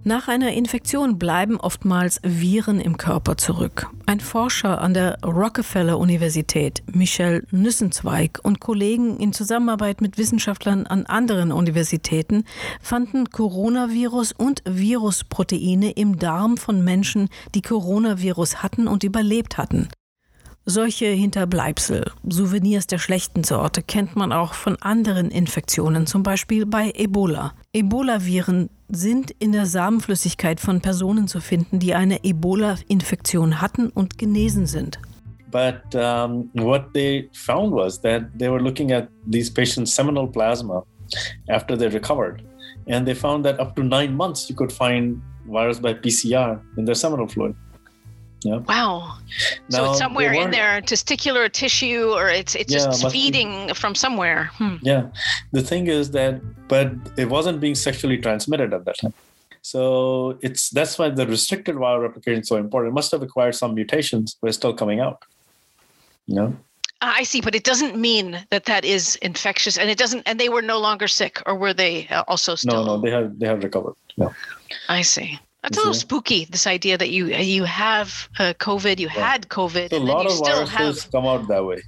Nach 0.08 0.30
einer 0.30 0.54
Infektion 0.54 1.20
bleiben 1.20 1.60
oftmals 1.60 2.22
Viren 2.24 2.80
im 2.80 2.96
Körper 2.96 3.36
zurück. 3.36 3.90
Ein 4.06 4.22
Forscher 4.22 4.80
an 4.80 4.94
der 4.94 5.18
Rockefeller 5.22 6.00
Universität, 6.00 6.82
Michel 6.90 7.46
Nüssenzweig, 7.52 8.40
und 8.42 8.62
Kollegen 8.62 9.18
in 9.20 9.34
Zusammenarbeit 9.34 10.00
mit 10.00 10.18
Wissenschaftlern 10.18 10.88
an 10.88 11.06
anderen 11.08 11.52
Universitäten 11.52 12.46
fanden 12.82 13.32
Coronavirus 13.32 14.32
und 14.32 14.64
Virusproteine 14.64 15.92
im 15.92 16.18
Darm 16.18 16.56
von 16.56 16.86
Menschen, 16.86 17.28
die 17.54 17.62
Coronavirus 17.62 18.64
hatten 18.64 18.88
und 18.88 19.04
überlebt 19.04 19.58
hatten. 19.58 19.90
Solche 20.70 21.06
Hinterbleibsel, 21.06 22.12
Souvenirs 22.28 22.88
der 22.88 22.98
schlechten 22.98 23.46
Sorte, 23.46 23.82
kennt 23.82 24.18
man 24.18 24.34
auch 24.34 24.54
von 24.54 24.76
anderen 24.82 25.32
Infektionen, 25.32 26.08
zum 26.08 26.24
Beispiel 26.24 26.66
bei 26.66 26.92
Ebola. 26.94 27.54
Ebola-Viren 27.72 28.70
sind 28.90 29.32
in 29.40 29.54
der 29.54 29.66
Samenflüssigkeit 29.66 30.60
von 30.60 30.82
Personen 30.82 31.30
zu 31.30 31.40
finden, 31.40 31.80
die 31.80 31.94
eine 31.94 32.22
Ebola-Infektion 32.26 33.62
hatten 33.62 33.88
und 33.88 34.18
genesen 34.18 34.66
sind. 34.66 35.00
But 35.50 35.96
um, 35.96 36.50
what 36.54 36.94
they 36.94 37.30
found 37.32 37.72
was 37.72 38.02
that 38.02 38.24
they 38.38 38.52
were 38.52 38.62
looking 38.62 38.92
at 38.92 39.08
these 39.26 39.50
patients' 39.50 39.96
seminal 39.96 40.28
plasma 40.28 40.84
after 41.48 41.78
they 41.78 41.88
recovered. 41.88 42.44
And 42.90 43.08
they 43.08 43.16
found 43.16 43.46
that 43.46 43.58
up 43.62 43.74
to 43.78 43.84
nine 43.84 44.14
months 44.14 44.50
you 44.50 44.56
could 44.58 44.74
find 44.74 45.22
virus 45.46 45.80
by 45.80 45.94
PCR 45.94 46.60
in 46.78 46.84
their 46.84 46.96
seminal 46.96 47.26
fluid. 47.26 47.56
Yeah. 48.42 48.58
Wow. 48.58 49.18
Now, 49.70 49.78
so 49.78 49.90
it's 49.90 50.00
somewhere 50.00 50.32
in 50.34 50.52
there, 50.52 50.82
testicular 50.82 51.52
tissue 51.52 52.12
or 52.14 52.30
it's 52.30 52.56
it's 52.56 52.72
yeah, 52.72 52.86
just 52.86 53.10
feeding 53.12 53.68
be. 53.68 53.74
from 53.74 53.96
somewhere. 53.96 54.52
Hmm. 54.54 54.76
Yeah. 54.82 55.08
The 55.52 55.62
thing 55.62 55.88
is 55.88 56.12
that 56.12 56.42
but 56.68 56.92
it 57.18 57.30
wasn't 57.30 57.60
being 57.60 57.76
sexually 57.76 58.18
transmitted 58.18 58.74
at 58.74 58.86
that 58.86 58.98
time. 59.00 59.14
So 59.62 60.38
it's 60.42 60.70
that's 60.70 60.98
why 60.98 61.10
the 61.10 61.26
restricted 61.28 61.76
viral 61.76 62.02
replication 62.02 62.42
is 62.42 62.48
so 62.48 62.58
important. 62.58 62.92
It 62.92 62.96
must 62.96 63.12
have 63.12 63.22
acquired 63.22 63.56
some 63.56 63.74
mutations, 63.74 64.38
but 64.40 64.48
it's 64.48 64.58
still 64.58 64.74
coming 64.74 65.00
out. 65.00 65.24
You 66.28 66.36
know? 66.36 66.58
I 67.02 67.24
see, 67.24 67.42
but 67.42 67.54
it 67.54 67.64
doesn't 67.64 67.96
mean 67.96 68.44
that 68.50 68.66
that 68.66 68.84
is 68.84 69.18
infectious, 69.18 69.78
and 69.78 69.90
it 69.90 69.98
doesn't. 69.98 70.24
And 70.26 70.40
they 70.40 70.50
were 70.50 70.62
no 70.62 70.80
longer 70.80 71.08
sick, 71.08 71.42
or 71.46 71.56
were 71.56 71.74
they 71.74 72.08
uh, 72.08 72.24
also 72.28 72.56
still? 72.56 72.86
No, 72.86 72.96
no, 72.96 73.02
they 73.02 73.12
have 73.12 73.38
they 73.38 73.46
have 73.46 73.64
recovered. 73.64 73.94
No. 74.18 74.34
I 74.90 75.02
see. 75.04 75.40
That's 75.64 75.78
a 75.78 75.82
little 75.82 75.94
spooky. 75.94 76.46
This 76.46 76.68
idea 76.68 76.98
that 76.98 77.10
you 77.10 77.28
you 77.28 77.64
have 77.66 78.30
uh, 78.40 78.54
COVID, 78.60 79.00
you 79.00 79.08
yeah. 79.08 79.32
had 79.32 79.50
COVID, 79.50 79.90
so 79.90 79.98
and 79.98 80.08
then 80.08 80.22
you 80.22 80.30
still 80.30 80.66
have 80.66 81.12
come 81.12 81.26
out 81.26 81.48
that 81.48 81.66
way. 81.66 81.82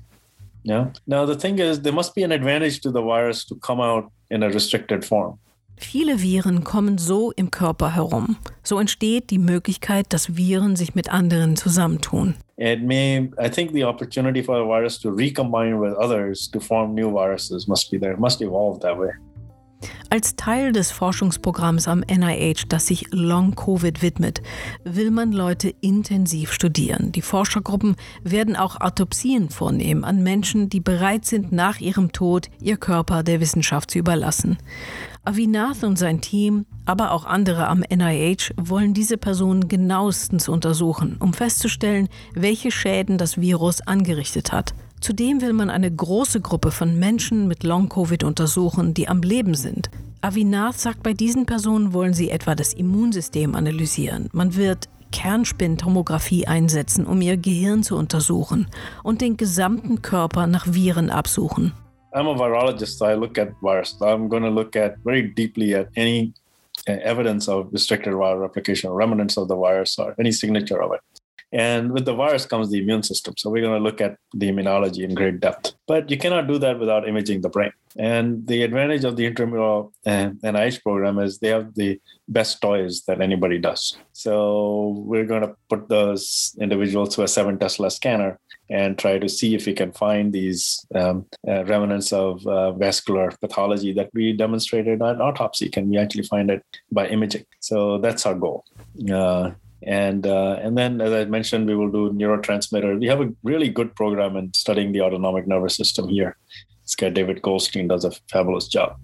Yeah. 0.64 0.92
Now 1.08 1.26
the 1.26 1.36
thing 1.36 1.60
is, 1.60 1.82
there 1.82 1.94
must 1.94 2.16
be 2.16 2.24
an 2.24 2.32
advantage 2.32 2.82
to 2.82 2.92
the 2.92 3.02
virus 3.02 3.46
to 3.46 3.56
come 3.56 3.80
out 3.80 4.12
in 4.30 4.44
a 4.44 4.50
restricted 4.50 5.06
form. 5.06 5.40
Viele 5.80 6.22
Viren 6.22 6.66
kommen 6.66 6.98
so 6.98 7.32
im 7.32 7.52
Körper 7.52 7.96
herum. 7.96 8.36
So 8.64 8.80
entsteht 8.80 9.30
die 9.30 9.38
Möglichkeit, 9.38 10.12
dass 10.12 10.36
Viren 10.36 10.76
sich 10.76 10.94
mit 10.94 11.10
anderen 11.10 11.56
zusammentun. 11.56 12.36
It 12.58 12.84
may, 12.84 13.32
I 13.40 13.50
think 13.50 13.72
the 13.72 13.86
opportunity 13.86 14.44
for 14.44 14.60
the 14.60 14.66
virus 14.66 15.00
to 15.00 15.10
recombine 15.10 15.80
with 15.80 15.94
others 15.98 16.50
to 16.52 16.60
form 16.60 16.94
new 16.94 17.10
viruses 17.10 17.68
must 17.68 17.90
be 17.90 17.98
there. 17.98 18.12
It 18.12 18.20
must 18.20 18.42
evolve 18.42 18.82
that 18.82 18.98
way. 18.98 19.12
Als 20.10 20.36
Teil 20.36 20.72
des 20.72 20.92
Forschungsprogramms 20.92 21.88
am 21.88 22.00
NIH, 22.00 22.65
das 22.68 22.88
sich 22.88 23.06
Long 23.12 23.56
Covid 23.56 24.02
widmet, 24.02 24.42
will 24.84 25.12
man 25.12 25.32
Leute 25.32 25.74
intensiv 25.82 26.52
studieren. 26.52 27.12
Die 27.12 27.22
Forschergruppen 27.22 27.96
werden 28.24 28.56
auch 28.56 28.82
Autopsien 28.82 29.50
vornehmen 29.50 30.04
an 30.04 30.24
Menschen, 30.24 30.70
die 30.70 30.80
bereit 30.80 31.26
sind, 31.26 31.52
nach 31.52 31.80
ihrem 31.80 32.12
Tod 32.12 32.50
ihr 32.60 32.78
Körper 32.78 33.24
der 33.24 33.39
Wissenschaft 33.39 33.92
zu 33.92 34.00
überlassen. 34.00 34.58
Avinath 35.26 35.84
und 35.84 36.00
sein 36.00 36.22
Team, 36.22 36.65
aber 36.86 37.12
auch 37.12 37.26
andere 37.26 37.68
am 37.68 37.82
NIH 37.82 38.54
wollen 38.58 38.96
diese 38.96 39.18
Personen 39.18 39.68
genauestens 39.68 40.50
untersuchen, 40.50 41.18
um 41.20 41.34
festzustellen, 41.34 42.10
welche 42.34 42.72
Schäden 42.72 43.18
das 43.20 43.39
Virus 43.39 43.82
angerichtet 43.82 44.52
hat. 44.52 44.74
Zudem 45.02 45.42
will 45.42 45.54
man 45.54 45.70
eine 45.70 45.90
große 45.90 46.42
Gruppe 46.42 46.72
von 46.72 47.00
Menschen 47.00 47.48
mit 47.48 47.64
Long-Covid 47.64 48.24
untersuchen, 48.24 48.94
die 48.94 49.08
am 49.08 49.22
Leben 49.22 49.56
sind. 49.56 49.90
Avinath 50.22 50.78
sagt, 50.78 51.04
bei 51.04 51.14
diesen 51.14 51.46
Personen 51.46 51.94
wollen 51.94 52.14
sie 52.14 52.30
etwa 52.30 52.54
das 52.54 52.74
Immunsystem 52.74 53.56
analysieren. 53.56 54.30
Man 54.34 54.58
wird 54.58 54.90
Kernspintomographie 55.12 56.46
einsetzen, 56.46 57.06
um 57.06 57.22
ihr 57.22 57.38
Gehirn 57.38 57.84
zu 57.84 57.96
untersuchen 57.96 58.68
und 59.02 59.22
den 59.22 59.38
gesamten 59.38 60.02
Körper 60.02 60.48
nach 60.48 60.68
Viren 60.68 61.10
absuchen. 61.10 61.72
I'm 62.14 62.28
a 62.28 62.38
virologist, 62.38 63.02
I 63.02 63.14
look 63.14 63.38
at 63.38 63.50
virus. 63.62 63.96
I'm 64.02 64.28
going 64.28 64.44
to 64.44 64.50
look 64.50 64.76
at 64.76 64.98
very 65.04 65.34
deeply 65.34 65.76
at 65.76 65.88
any 65.96 66.34
uh, 66.88 66.94
evidence 67.04 67.48
of 67.48 67.72
restricted 67.72 68.14
viral 68.14 68.42
replication, 68.42 68.92
remnants 68.92 69.38
of 69.38 69.48
the 69.48 69.56
virus, 69.56 69.98
or 70.00 70.16
any 70.20 70.32
signature 70.32 70.82
of 70.82 70.92
it. 70.94 71.02
And 71.52 71.92
with 71.92 72.06
the 72.06 72.14
virus 72.14 72.46
comes 72.46 72.70
the 72.70 72.80
immune 72.80 73.04
system. 73.04 73.34
So 73.38 73.50
we're 73.50 73.64
going 73.64 73.78
to 73.78 73.84
look 73.84 74.02
at 74.02 74.18
the 74.34 74.52
immunology 74.52 75.04
in 75.04 75.16
great 75.16 75.40
depth. 75.40 75.74
But 75.88 76.10
you 76.12 76.18
cannot 76.18 76.48
do 76.48 76.60
that 76.60 76.80
without 76.80 77.08
imaging 77.08 77.42
the 77.42 77.50
brain. 77.50 77.72
And 77.98 78.46
the 78.46 78.62
advantage 78.62 79.04
of 79.04 79.16
the 79.16 79.26
intramural 79.26 79.92
NIH 80.06 80.84
program 80.84 81.18
is 81.18 81.40
they 81.40 81.48
have 81.50 81.74
the 81.74 82.00
best 82.28 82.62
toys 82.62 83.04
that 83.08 83.20
anybody 83.20 83.58
does. 83.58 83.98
So 84.14 85.04
we're 85.06 85.26
going 85.26 85.42
to 85.42 85.56
put 85.70 85.90
those 85.90 86.56
individuals 86.62 87.16
to 87.16 87.24
a 87.24 87.28
seven 87.28 87.58
Tesla 87.58 87.90
scanner 87.90 88.40
and 88.70 89.00
try 89.00 89.18
to 89.18 89.28
see 89.28 89.56
if 89.56 89.66
we 89.66 89.74
can 89.74 89.92
find 89.92 90.32
these 90.32 90.86
um, 90.94 91.26
uh, 91.48 91.66
remnants 91.66 92.14
of 92.14 92.46
uh, 92.46 92.72
vascular 92.74 93.32
pathology 93.42 93.92
that 93.94 94.12
we 94.14 94.34
demonstrated 94.34 95.02
on 95.02 95.20
autopsy. 95.20 95.70
Can 95.70 95.90
we 95.90 95.98
actually 95.98 96.24
find 96.24 96.52
it 96.52 96.64
by 96.92 97.08
imaging? 97.08 97.46
So 97.60 97.98
that's 97.98 98.28
our 98.28 98.36
goal. 98.36 98.66
Uh, 99.12 99.52
and 99.84 100.28
uh, 100.28 100.60
and 100.62 100.78
then 100.78 101.02
as 101.02 101.13
i 101.13 101.26
mentioned 101.26 101.68
we 101.68 101.76
will 101.76 101.89
do 101.89 102.12
neurotransmitter. 102.12 103.00
We 103.00 103.08
have 103.08 103.22
a 103.22 103.34
really 103.44 103.70
good 103.70 103.96
program 103.96 104.36
in 104.36 104.54
studying 104.54 104.92
the 104.92 105.02
autonomic 105.02 105.48
nervous 105.48 105.76
system 105.76 106.10
here. 106.10 106.38
This 106.84 106.96
guy 106.96 107.10
david 107.10 107.42
goldstein 107.42 107.88
does 107.88 108.06
a 108.06 108.12
fabulous 108.32 108.68
job. 108.68 108.98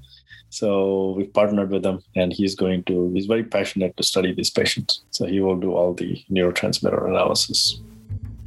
So 0.49 1.13
we've 1.17 1.33
partnered 1.33 1.69
with 1.69 1.85
him 1.85 1.99
and 2.15 2.31
he's 2.31 2.55
going 2.55 2.83
to 2.85 3.11
he's 3.13 3.25
very 3.25 3.43
passionate 3.43 3.95
to 3.97 4.03
study 4.03 4.33
these 4.33 4.49
patients. 4.49 5.03
So 5.11 5.25
he 5.25 5.39
will 5.39 5.57
do 5.57 5.73
all 5.73 5.93
the 5.93 6.23
neurotransmitter 6.29 7.07
analysis. 7.07 7.81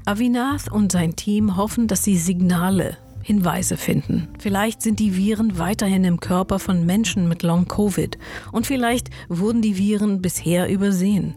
Avinath 0.06 0.70
und 0.70 0.90
sein 0.90 1.16
Team 1.16 1.58
hoffen, 1.58 1.86
dass 1.86 2.02
sie 2.02 2.16
Signale 2.16 2.96
Hinweise 3.22 3.76
finden. 3.76 4.28
Vielleicht 4.38 4.80
sind 4.80 5.00
die 5.00 5.14
Viren 5.14 5.58
weiterhin 5.58 6.04
im 6.04 6.18
Körper 6.18 6.58
von 6.58 6.86
Menschen 6.86 7.28
mit 7.28 7.42
Long-Covid. 7.42 8.16
Und 8.52 8.66
vielleicht 8.66 9.10
wurden 9.28 9.60
die 9.60 9.76
Viren 9.76 10.22
bisher 10.22 10.70
übersehen. 10.70 11.34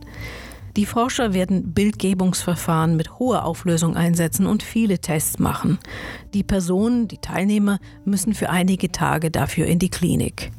Die 0.78 0.86
Forscher 0.86 1.34
werden 1.34 1.74
Bildgebungsverfahren 1.74 2.96
mit 2.96 3.20
hoher 3.20 3.44
Auflösung 3.44 3.98
einsetzen 3.98 4.46
und 4.46 4.64
viele 4.64 5.00
Tests 5.00 5.38
machen. 5.38 5.80
Die 6.34 6.44
Personen, 6.44 7.08
die 7.08 7.18
Teilnehmer, 7.18 7.80
müssen 8.06 8.34
für 8.34 8.50
einige 8.50 8.92
Tage 8.92 9.32
dafür 9.32 9.66
in 9.66 9.80
die 9.80 9.90
Klinik. 9.90 10.52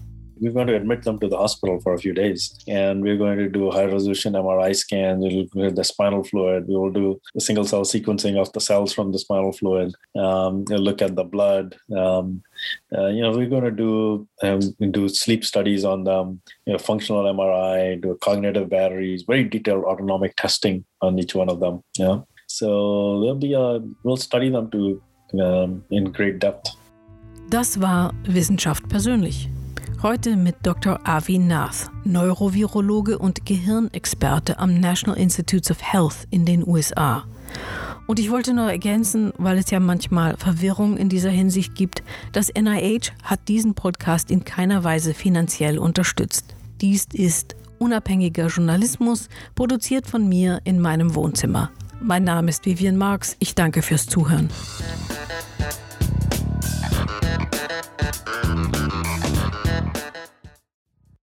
We're 0.43 0.53
going 0.53 0.67
to 0.67 0.75
admit 0.75 1.05
them 1.05 1.19
to 1.21 1.29
the 1.29 1.37
hospital 1.37 1.81
for 1.81 1.95
a 1.95 1.99
few 1.99 2.13
days 2.13 2.59
and 2.67 3.01
we're 3.01 3.17
going 3.17 3.39
to 3.39 3.49
do 3.49 3.71
high 3.71 3.85
resolution 3.85 4.33
MRI 4.33 4.75
scans. 4.75 5.23
We'll 5.23 5.47
look 5.55 5.71
at 5.71 5.77
the 5.77 5.85
spinal 5.85 6.25
fluid. 6.25 6.67
We 6.67 6.77
will 6.77 6.91
do 6.91 7.21
the 7.35 7.41
single 7.41 7.65
cell 7.65 7.83
sequencing 7.83 8.37
of 8.37 8.53
the 8.53 8.61
cells 8.61 8.93
from 8.93 9.13
the 9.13 9.21
spinal 9.21 9.53
fluid. 9.53 9.95
Um, 10.17 10.65
we'll 10.69 10.81
look 10.81 11.01
at 11.01 11.15
the 11.15 11.23
blood. 11.23 11.77
Um, 11.97 12.43
uh, 12.97 13.07
you 13.07 13.23
know, 13.23 13.31
we're 13.31 13.49
going 13.49 13.65
to 13.65 13.71
do 13.71 14.29
um, 14.43 14.61
do 14.91 15.09
sleep 15.09 15.45
studies 15.45 15.85
on 15.85 16.05
them, 16.05 16.43
you 16.67 16.73
know, 16.73 16.79
functional 16.79 17.25
MRI, 17.25 18.03
do 18.03 18.19
cognitive 18.21 18.69
batteries, 18.69 19.23
very 19.23 19.45
detailed 19.45 19.85
autonomic 19.85 20.35
testing 20.37 20.85
on 21.01 21.19
each 21.19 21.37
one 21.37 21.49
of 21.49 21.61
them. 21.61 21.83
Yeah. 21.97 22.21
So 22.49 23.21
there'll 23.21 23.37
be 23.37 23.55
a 23.55 23.81
we'll 24.03 24.17
study 24.17 24.51
them 24.51 24.71
to 24.73 25.03
um, 25.41 25.85
in 25.91 26.11
great 26.11 26.41
depth. 26.41 26.77
Das 27.49 27.81
war 27.81 28.13
Wissenschaft 28.25 28.89
persönlich. 28.89 29.49
Heute 30.03 30.35
mit 30.35 30.57
Dr. 30.65 30.99
Avi 31.05 31.39
Nath, 31.39 31.89
Neurovirologe 32.03 33.19
und 33.19 33.47
Gehirnexperte 33.47 34.59
am 34.59 34.81
National 34.81 35.17
Institutes 35.17 35.71
of 35.71 35.81
Health 35.81 36.27
in 36.29 36.45
den 36.45 36.67
USA. 36.67 37.25
Und 38.09 38.19
ich 38.19 38.29
wollte 38.29 38.53
nur 38.53 38.69
ergänzen, 38.69 39.33
weil 39.39 39.59
es 39.59 39.71
ja 39.71 39.79
manchmal 39.79 40.37
Verwirrung 40.39 40.97
in 40.97 41.09
dieser 41.09 41.31
Hinsicht 41.31 41.77
gibt, 41.77 42.03
das 42.33 42.53
NIH 42.53 43.13
hat 43.23 43.47
diesen 43.47 43.75
Podcast 43.75 44.33
in 44.33 44.43
keiner 44.43 44.83
Weise 44.83 45.15
finanziell 45.15 45.79
unterstützt. 45.79 46.57
Dies 46.81 47.07
ist 47.13 47.55
unabhängiger 47.79 48.49
Journalismus, 48.49 49.29
produziert 49.55 50.09
von 50.09 50.29
mir 50.29 50.61
in 50.65 50.81
meinem 50.81 51.15
Wohnzimmer. 51.15 51.71
Mein 52.01 52.25
Name 52.25 52.49
ist 52.49 52.67
Vivian 52.67 52.97
Marx, 52.97 53.37
ich 53.39 53.55
danke 53.55 53.83
fürs 53.83 54.07
Zuhören. 54.07 54.51